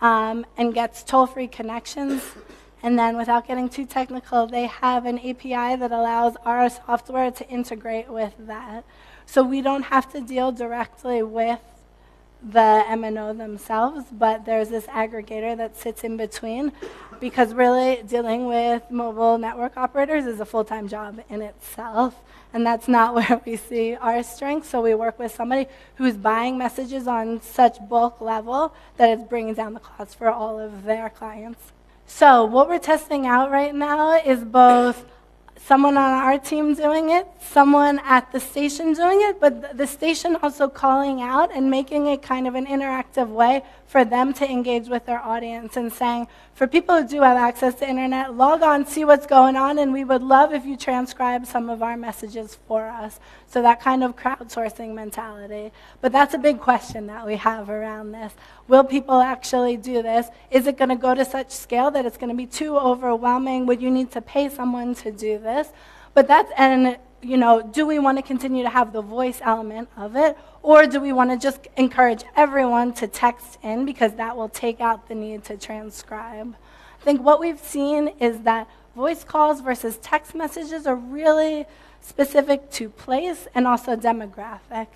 um, 0.01 0.45
and 0.57 0.73
gets 0.73 1.03
toll 1.03 1.25
free 1.27 1.47
connections 1.47 2.21
and 2.83 2.97
then, 2.97 3.17
without 3.17 3.47
getting 3.47 3.69
too 3.69 3.85
technical, 3.85 4.45
they 4.45 4.67
have 4.67 5.05
an 5.05 5.17
API 5.17 5.75
that 5.75 5.91
allows 5.91 6.35
our 6.45 6.69
software 6.69 7.31
to 7.31 7.49
integrate 7.49 8.07
with 8.07 8.33
that. 8.39 8.85
So 9.25 9.43
we 9.43 9.61
don't 9.61 9.83
have 9.83 10.11
to 10.13 10.21
deal 10.21 10.51
directly 10.51 11.23
with 11.23 11.59
the 12.41 12.83
MNO 12.87 13.37
themselves, 13.37 14.05
but 14.11 14.45
there's 14.45 14.69
this 14.69 14.85
aggregator 14.87 15.57
that 15.57 15.75
sits 15.75 16.03
in 16.03 16.17
between 16.17 16.71
because 17.19 17.53
really 17.53 18.03
dealing 18.07 18.45
with 18.45 18.83
mobile 18.91 19.37
network 19.37 19.75
operators 19.75 20.25
is 20.25 20.39
a 20.39 20.45
full 20.45 20.63
time 20.63 20.87
job 20.87 21.19
in 21.29 21.41
itself. 21.41 22.15
And 22.53 22.65
that's 22.65 22.87
not 22.87 23.13
where 23.15 23.41
we 23.45 23.55
see 23.55 23.95
our 23.95 24.23
strength. 24.23 24.69
So 24.69 24.81
we 24.81 24.93
work 24.93 25.19
with 25.19 25.33
somebody 25.33 25.67
who's 25.95 26.15
buying 26.15 26.57
messages 26.57 27.07
on 27.07 27.41
such 27.41 27.77
bulk 27.89 28.21
level 28.21 28.73
that 28.97 29.09
it's 29.09 29.23
bringing 29.23 29.53
down 29.53 29.73
the 29.73 29.79
cost 29.79 30.17
for 30.17 30.29
all 30.29 30.59
of 30.59 30.83
their 30.83 31.09
clients. 31.09 31.71
So, 32.09 32.45
what 32.45 32.69
we're 32.69 32.79
testing 32.79 33.27
out 33.27 33.51
right 33.51 33.75
now 33.75 34.13
is 34.13 34.45
both 34.45 35.05
someone 35.59 35.97
on 35.97 36.11
our 36.11 36.37
team 36.37 36.73
doing 36.75 37.09
it, 37.09 37.27
someone 37.41 37.99
at 37.99 38.31
the 38.31 38.39
station 38.39 38.93
doing 38.93 39.19
it, 39.21 39.39
but 39.39 39.77
the 39.77 39.87
station 39.87 40.37
also 40.41 40.67
calling 40.67 41.21
out 41.21 41.53
and 41.53 41.69
making 41.69 42.07
it 42.07 42.21
kind 42.21 42.47
of 42.47 42.55
an 42.55 42.65
interactive 42.65 43.27
way 43.27 43.63
for 43.87 44.05
them 44.05 44.33
to 44.33 44.49
engage 44.49 44.87
with 44.87 45.05
their 45.05 45.19
audience 45.19 45.77
and 45.77 45.91
saying, 45.91 46.27
for 46.53 46.67
people 46.67 47.01
who 47.01 47.07
do 47.07 47.21
have 47.21 47.37
access 47.37 47.75
to 47.75 47.87
internet, 47.87 48.35
log 48.35 48.61
on, 48.61 48.85
see 48.85 49.05
what's 49.05 49.27
going 49.27 49.55
on, 49.55 49.77
and 49.77 49.93
we 49.93 50.03
would 50.03 50.23
love 50.23 50.53
if 50.53 50.65
you 50.65 50.75
transcribe 50.75 51.45
some 51.45 51.69
of 51.69 51.81
our 51.81 51.95
messages 51.95 52.57
for 52.67 52.87
us. 52.87 53.19
So 53.49 53.61
that 53.61 53.79
kind 53.79 54.03
of 54.03 54.17
crowdsourcing 54.17 54.93
mentality. 54.93 55.71
But 56.01 56.11
that's 56.11 56.33
a 56.33 56.37
big 56.37 56.59
question 56.59 57.07
that 57.07 57.25
we 57.25 57.37
have 57.37 57.69
around 57.69 58.11
this. 58.11 58.33
Will 58.67 58.83
people 58.83 59.21
actually 59.21 59.77
do 59.77 60.01
this? 60.01 60.27
Is 60.51 60.67
it 60.67 60.77
going 60.77 60.89
to 60.89 60.95
go 60.95 61.15
to 61.15 61.23
such 61.23 61.51
scale 61.51 61.89
that 61.91 62.05
it's 62.05 62.17
going 62.17 62.29
to 62.29 62.35
be 62.35 62.45
too 62.45 62.77
overwhelming? 62.77 63.65
Would 63.65 63.81
you 63.81 63.89
need 63.89 64.11
to 64.11 64.21
pay 64.21 64.49
someone 64.49 64.95
to 64.95 65.11
do 65.11 65.39
this? 65.39 65.69
But 66.13 66.27
that's, 66.27 66.51
and, 66.57 66.97
you 67.21 67.37
know, 67.37 67.61
do 67.61 67.87
we 67.87 67.99
want 67.99 68.17
to 68.17 68.21
continue 68.21 68.63
to 68.63 68.69
have 68.69 68.91
the 68.91 69.01
voice 69.01 69.39
element 69.41 69.87
of 69.95 70.17
it? 70.17 70.37
Or 70.61 70.85
do 70.85 70.99
we 70.99 71.13
want 71.13 71.31
to 71.31 71.37
just 71.37 71.69
encourage 71.77 72.25
everyone 72.35 72.91
to 72.95 73.07
text 73.07 73.59
in 73.63 73.85
because 73.85 74.15
that 74.15 74.35
will 74.35 74.49
take 74.49 74.81
out 74.81 75.07
the 75.07 75.15
need 75.15 75.45
to 75.45 75.55
transcribe? 75.55 76.53
I 76.99 77.03
think 77.05 77.21
what 77.21 77.39
we've 77.39 77.59
seen 77.59 78.09
is 78.19 78.41
that 78.41 78.67
voice 78.93 79.23
calls 79.23 79.61
versus 79.61 79.97
text 80.01 80.35
messages 80.35 80.85
are 80.85 80.95
really 80.95 81.65
specific 82.01 82.69
to 82.71 82.89
place 82.89 83.47
and 83.53 83.67
also 83.67 83.95
demographic. 83.95 84.87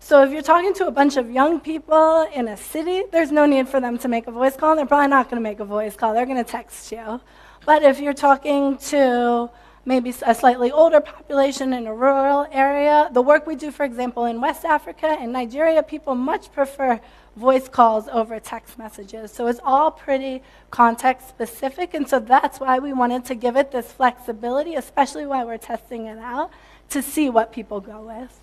So 0.00 0.22
if 0.22 0.32
you're 0.32 0.42
talking 0.42 0.74
to 0.74 0.86
a 0.86 0.90
bunch 0.90 1.16
of 1.16 1.30
young 1.30 1.60
people 1.60 2.28
in 2.34 2.48
a 2.48 2.56
city, 2.56 3.04
there's 3.10 3.32
no 3.32 3.46
need 3.46 3.68
for 3.68 3.80
them 3.80 3.96
to 3.98 4.08
make 4.08 4.26
a 4.26 4.30
voice 4.30 4.56
call. 4.56 4.76
They're 4.76 4.84
probably 4.84 5.08
not 5.08 5.30
going 5.30 5.42
to 5.42 5.48
make 5.48 5.60
a 5.60 5.64
voice 5.64 5.96
call. 5.96 6.12
They're 6.12 6.26
going 6.26 6.44
to 6.44 6.50
text 6.50 6.92
you. 6.92 7.20
But 7.64 7.82
if 7.82 8.00
you're 8.00 8.12
talking 8.12 8.76
to 8.92 9.50
maybe 9.86 10.14
a 10.26 10.34
slightly 10.34 10.70
older 10.70 11.00
population 11.00 11.72
in 11.72 11.86
a 11.86 11.94
rural 11.94 12.46
area, 12.52 13.08
the 13.12 13.22
work 13.22 13.46
we 13.46 13.56
do, 13.56 13.70
for 13.70 13.84
example, 13.84 14.26
in 14.26 14.40
West 14.40 14.64
Africa 14.64 15.06
and 15.06 15.32
Nigeria, 15.32 15.82
people 15.82 16.14
much 16.14 16.52
prefer 16.52 17.00
voice 17.36 17.68
calls 17.68 18.08
over 18.08 18.38
text 18.38 18.78
messages. 18.78 19.32
So 19.32 19.46
it's 19.46 19.60
all 19.64 19.90
pretty 19.90 20.42
context 20.70 21.28
specific. 21.28 21.94
And 21.94 22.08
so 22.08 22.20
that's 22.20 22.60
why 22.60 22.78
we 22.78 22.92
wanted 22.92 23.24
to 23.26 23.34
give 23.34 23.56
it 23.56 23.72
this 23.72 23.90
flexibility, 23.92 24.74
especially 24.74 25.26
while 25.26 25.46
we're 25.46 25.58
testing 25.58 26.06
it 26.06 26.18
out, 26.18 26.50
to 26.90 27.02
see 27.02 27.30
what 27.30 27.52
people 27.52 27.80
go 27.80 28.02
with. 28.02 28.40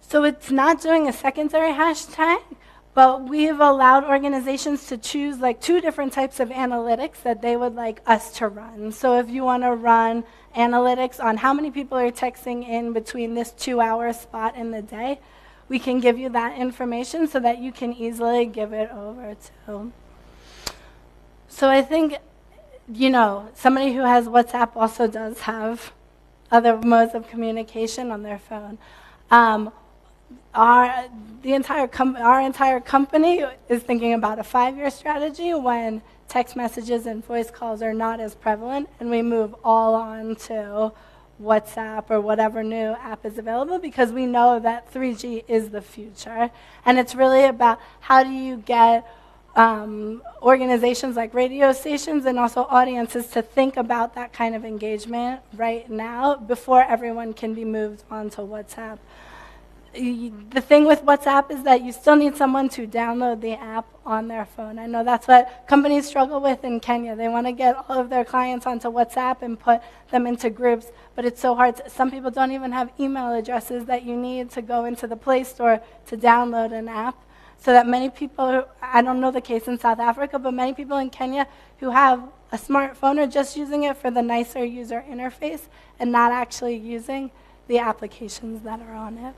So 0.00 0.24
it's 0.24 0.50
not 0.50 0.80
doing 0.80 1.08
a 1.08 1.12
secondary 1.12 1.72
hashtag, 1.72 2.42
but 2.94 3.28
we've 3.28 3.58
allowed 3.58 4.04
organizations 4.04 4.86
to 4.86 4.96
choose 4.96 5.38
like 5.38 5.60
two 5.60 5.80
different 5.80 6.12
types 6.12 6.38
of 6.38 6.50
analytics 6.50 7.22
that 7.24 7.42
they 7.42 7.56
would 7.56 7.74
like 7.74 8.00
us 8.06 8.30
to 8.38 8.46
run. 8.46 8.92
So 8.92 9.18
if 9.18 9.28
you 9.28 9.42
want 9.42 9.64
to 9.64 9.72
run 9.72 10.22
analytics 10.54 11.22
on 11.22 11.38
how 11.38 11.52
many 11.52 11.72
people 11.72 11.98
are 11.98 12.12
texting 12.12 12.68
in 12.68 12.92
between 12.92 13.34
this 13.34 13.50
two 13.50 13.80
hour 13.80 14.12
spot 14.12 14.56
in 14.56 14.70
the 14.70 14.82
day, 14.82 15.18
we 15.68 15.78
can 15.78 16.00
give 16.00 16.18
you 16.18 16.28
that 16.30 16.58
information 16.58 17.26
so 17.26 17.40
that 17.40 17.58
you 17.58 17.72
can 17.72 17.92
easily 17.92 18.46
give 18.46 18.72
it 18.72 18.90
over 18.90 19.34
to. 19.66 19.92
So 21.48 21.68
I 21.68 21.82
think, 21.82 22.18
you 22.92 23.10
know, 23.10 23.48
somebody 23.54 23.92
who 23.92 24.00
has 24.00 24.26
WhatsApp 24.26 24.76
also 24.76 25.06
does 25.06 25.40
have 25.40 25.92
other 26.50 26.76
modes 26.78 27.14
of 27.14 27.28
communication 27.28 28.10
on 28.10 28.22
their 28.22 28.38
phone. 28.38 28.78
Um, 29.30 29.72
our, 30.54 31.08
the 31.42 31.52
entire 31.52 31.88
com- 31.88 32.16
our 32.16 32.40
entire 32.40 32.80
company 32.80 33.44
is 33.68 33.82
thinking 33.82 34.14
about 34.14 34.38
a 34.38 34.44
five 34.44 34.76
year 34.76 34.90
strategy 34.90 35.54
when 35.54 36.02
text 36.28 36.56
messages 36.56 37.06
and 37.06 37.24
voice 37.24 37.50
calls 37.50 37.82
are 37.82 37.94
not 37.94 38.20
as 38.20 38.34
prevalent, 38.34 38.88
and 39.00 39.10
we 39.10 39.22
move 39.22 39.54
all 39.64 39.94
on 39.94 40.36
to 40.36 40.92
WhatsApp 41.42 42.10
or 42.10 42.20
whatever 42.20 42.62
new 42.62 42.92
app 42.92 43.24
is 43.24 43.38
available 43.38 43.78
because 43.78 44.12
we 44.12 44.26
know 44.26 44.58
that 44.60 44.92
3G 44.92 45.44
is 45.48 45.70
the 45.70 45.80
future. 45.80 46.50
And 46.84 46.98
it's 46.98 47.14
really 47.14 47.44
about 47.44 47.80
how 48.00 48.22
do 48.22 48.30
you 48.30 48.56
get 48.58 49.06
um, 49.56 50.22
organizations 50.42 51.16
like 51.16 51.32
radio 51.32 51.72
stations 51.72 52.24
and 52.26 52.38
also 52.38 52.66
audiences 52.68 53.28
to 53.28 53.42
think 53.42 53.76
about 53.76 54.14
that 54.14 54.32
kind 54.32 54.54
of 54.54 54.64
engagement 54.64 55.40
right 55.54 55.88
now 55.88 56.36
before 56.36 56.82
everyone 56.82 57.32
can 57.32 57.54
be 57.54 57.64
moved 57.64 58.02
onto 58.10 58.42
WhatsApp 58.42 58.98
the 59.94 60.60
thing 60.60 60.86
with 60.86 61.02
WhatsApp 61.02 61.50
is 61.50 61.62
that 61.62 61.82
you 61.82 61.92
still 61.92 62.16
need 62.16 62.36
someone 62.36 62.68
to 62.70 62.86
download 62.86 63.40
the 63.40 63.52
app 63.52 63.86
on 64.04 64.26
their 64.28 64.44
phone. 64.44 64.78
I 64.78 64.86
know 64.86 65.04
that's 65.04 65.28
what 65.28 65.64
companies 65.68 66.06
struggle 66.06 66.40
with 66.40 66.64
in 66.64 66.80
Kenya. 66.80 67.14
They 67.14 67.28
want 67.28 67.46
to 67.46 67.52
get 67.52 67.76
all 67.88 68.00
of 68.00 68.10
their 68.10 68.24
clients 68.24 68.66
onto 68.66 68.88
WhatsApp 68.88 69.42
and 69.42 69.58
put 69.58 69.80
them 70.10 70.26
into 70.26 70.50
groups, 70.50 70.86
but 71.14 71.24
it's 71.24 71.40
so 71.40 71.54
hard. 71.54 71.80
Some 71.88 72.10
people 72.10 72.30
don't 72.30 72.50
even 72.50 72.72
have 72.72 72.90
email 72.98 73.32
addresses 73.32 73.84
that 73.86 74.04
you 74.04 74.16
need 74.16 74.50
to 74.50 74.62
go 74.62 74.84
into 74.84 75.06
the 75.06 75.16
Play 75.16 75.44
Store 75.44 75.80
to 76.06 76.16
download 76.16 76.72
an 76.72 76.88
app. 76.88 77.16
So 77.58 77.72
that 77.72 77.86
many 77.86 78.10
people, 78.10 78.66
I 78.82 79.00
don't 79.00 79.20
know 79.20 79.30
the 79.30 79.40
case 79.40 79.68
in 79.68 79.78
South 79.78 80.00
Africa, 80.00 80.38
but 80.38 80.52
many 80.52 80.74
people 80.74 80.98
in 80.98 81.08
Kenya 81.08 81.46
who 81.78 81.90
have 81.90 82.22
a 82.52 82.58
smartphone 82.58 83.18
are 83.18 83.26
just 83.26 83.56
using 83.56 83.84
it 83.84 83.96
for 83.96 84.10
the 84.10 84.22
nicer 84.22 84.64
user 84.64 85.02
interface 85.08 85.62
and 85.98 86.12
not 86.12 86.30
actually 86.30 86.76
using 86.76 87.30
the 87.68 87.78
applications 87.78 88.62
that 88.62 88.80
are 88.80 88.94
on 88.94 89.16
it. 89.16 89.34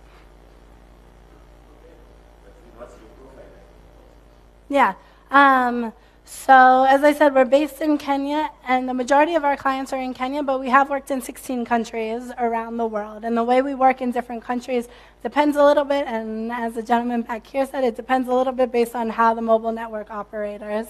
Yeah. 4.69 4.95
Um, 5.31 5.93
so, 6.29 6.85
as 6.89 7.05
I 7.05 7.13
said, 7.13 7.35
we're 7.35 7.45
based 7.45 7.81
in 7.81 7.99
Kenya, 7.99 8.51
and 8.67 8.89
the 8.89 8.95
majority 8.95 9.37
of 9.37 9.45
our 9.45 9.57
clients 9.57 9.93
are 9.93 10.01
in 10.01 10.13
Kenya, 10.13 10.43
but 10.43 10.59
we 10.59 10.69
have 10.71 10.91
worked 10.91 11.13
in 11.13 11.23
16 11.23 11.65
countries 11.65 12.33
around 12.37 12.79
the 12.79 12.87
world. 12.87 13.25
And 13.25 13.37
the 13.37 13.45
way 13.45 13.63
we 13.63 13.77
work 13.77 14.01
in 14.01 14.11
different 14.11 14.43
countries 14.43 14.89
depends 15.23 15.57
a 15.57 15.63
little 15.63 15.85
bit, 15.85 16.05
and 16.09 16.51
as 16.51 16.75
the 16.75 16.83
gentleman 16.83 17.23
back 17.23 17.47
here 17.47 17.65
said, 17.65 17.85
it 17.85 17.95
depends 17.95 18.29
a 18.29 18.35
little 18.35 18.53
bit 18.53 18.73
based 18.73 18.97
on 18.97 19.11
how 19.11 19.35
the 19.35 19.41
mobile 19.41 19.71
network 19.71 20.11
operators 20.11 20.89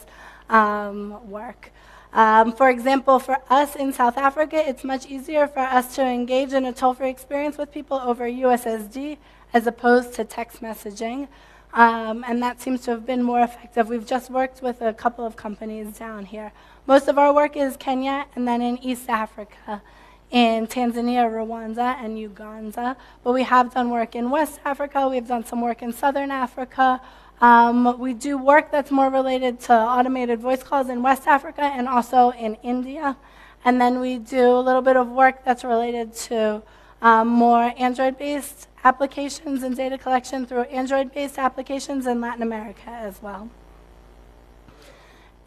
um, 0.49 1.31
work. 1.31 1.71
Um, 2.15 2.55
for 2.55 2.71
example, 2.71 3.19
for 3.19 3.37
us 3.51 3.77
in 3.77 3.93
South 3.93 4.17
Africa, 4.17 4.57
it's 4.67 4.85
much 4.85 5.07
easier 5.07 5.47
for 5.47 5.61
us 5.61 5.95
to 5.97 6.03
engage 6.03 6.55
in 6.55 6.65
a 6.65 6.73
toll 6.73 6.95
free 6.95 7.11
experience 7.11 7.59
with 7.59 7.71
people 7.71 7.99
over 7.99 8.25
USSD 8.25 9.19
as 9.53 9.67
opposed 9.67 10.15
to 10.15 10.25
text 10.25 10.63
messaging. 10.63 11.29
Um, 11.77 12.25
and 12.27 12.43
that 12.43 12.63
seems 12.63 12.81
to 12.83 12.93
have 12.93 13.05
been 13.05 13.23
more 13.23 13.43
effective. 13.43 13.91
We've 13.91 14.07
just 14.07 14.31
worked 14.31 14.63
with 14.63 14.81
a 14.81 14.95
couple 14.95 15.27
of 15.27 15.37
companies 15.37 15.99
down 15.99 16.25
here. 16.25 16.53
Most 16.87 17.07
of 17.07 17.19
our 17.19 17.35
work 17.35 17.55
is 17.55 17.77
Kenya 17.77 18.25
and 18.35 18.49
then 18.49 18.63
in 18.63 18.79
East 18.79 19.11
Africa, 19.11 19.83
in 20.31 20.67
Tanzania, 20.69 21.31
Rwanda, 21.31 22.03
and 22.03 22.19
Uganda. 22.19 22.97
But 23.23 23.35
we 23.35 23.43
have 23.43 23.75
done 23.75 23.91
work 23.91 24.15
in 24.17 24.31
West 24.31 24.59
Africa, 24.65 25.07
we've 25.07 25.29
done 25.29 25.45
some 25.45 25.61
work 25.61 25.83
in 25.83 25.93
Southern 25.93 26.31
Africa. 26.31 26.99
Um, 27.43 27.99
we 27.99 28.15
do 28.15 28.39
work 28.39 28.73
that's 28.73 28.91
more 28.91 29.11
related 29.11 29.61
to 29.69 29.75
automated 29.75 30.41
voice 30.41 30.63
calls 30.63 30.89
in 30.89 31.03
West 31.03 31.27
Africa 31.27 31.61
and 31.61 31.89
also 31.89 32.31
in 32.31 32.55
India. 32.63 33.19
And 33.67 33.79
then 33.79 34.01
we 34.01 34.17
do 34.17 34.49
a 34.51 34.63
little 34.63 34.81
bit 34.81 34.97
of 34.97 35.09
work 35.09 35.45
that's 35.45 35.63
related 35.63 36.15
to 36.15 36.63
um, 37.03 37.29
more 37.29 37.75
Android 37.77 38.17
based 38.17 38.69
applications 38.87 39.65
and 39.65 39.77
data 39.77 39.99
collection 39.99 40.47
through 40.47 40.63
Android 40.81 41.13
based 41.13 41.39
applications 41.39 42.07
in 42.07 42.21
Latin 42.21 42.43
America 42.43 42.91
as 43.09 43.21
well. 43.21 43.51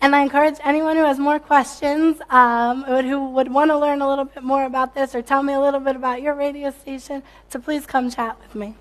And 0.01 0.15
I 0.15 0.21
encourage 0.21 0.57
anyone 0.63 0.95
who 0.97 1.03
has 1.03 1.19
more 1.19 1.39
questions, 1.39 2.21
um, 2.29 2.83
who 2.83 3.29
would 3.29 3.51
want 3.51 3.71
to 3.71 3.77
learn 3.77 4.01
a 4.01 4.09
little 4.09 4.25
bit 4.25 4.43
more 4.43 4.65
about 4.65 4.93
this 4.93 5.15
or 5.15 5.21
tell 5.21 5.43
me 5.43 5.53
a 5.53 5.59
little 5.59 5.79
bit 5.79 5.95
about 5.95 6.21
your 6.21 6.35
radio 6.35 6.71
station, 6.71 7.23
to 7.51 7.59
please 7.59 7.85
come 7.85 8.09
chat 8.09 8.37
with 8.41 8.55
me. 8.55 8.75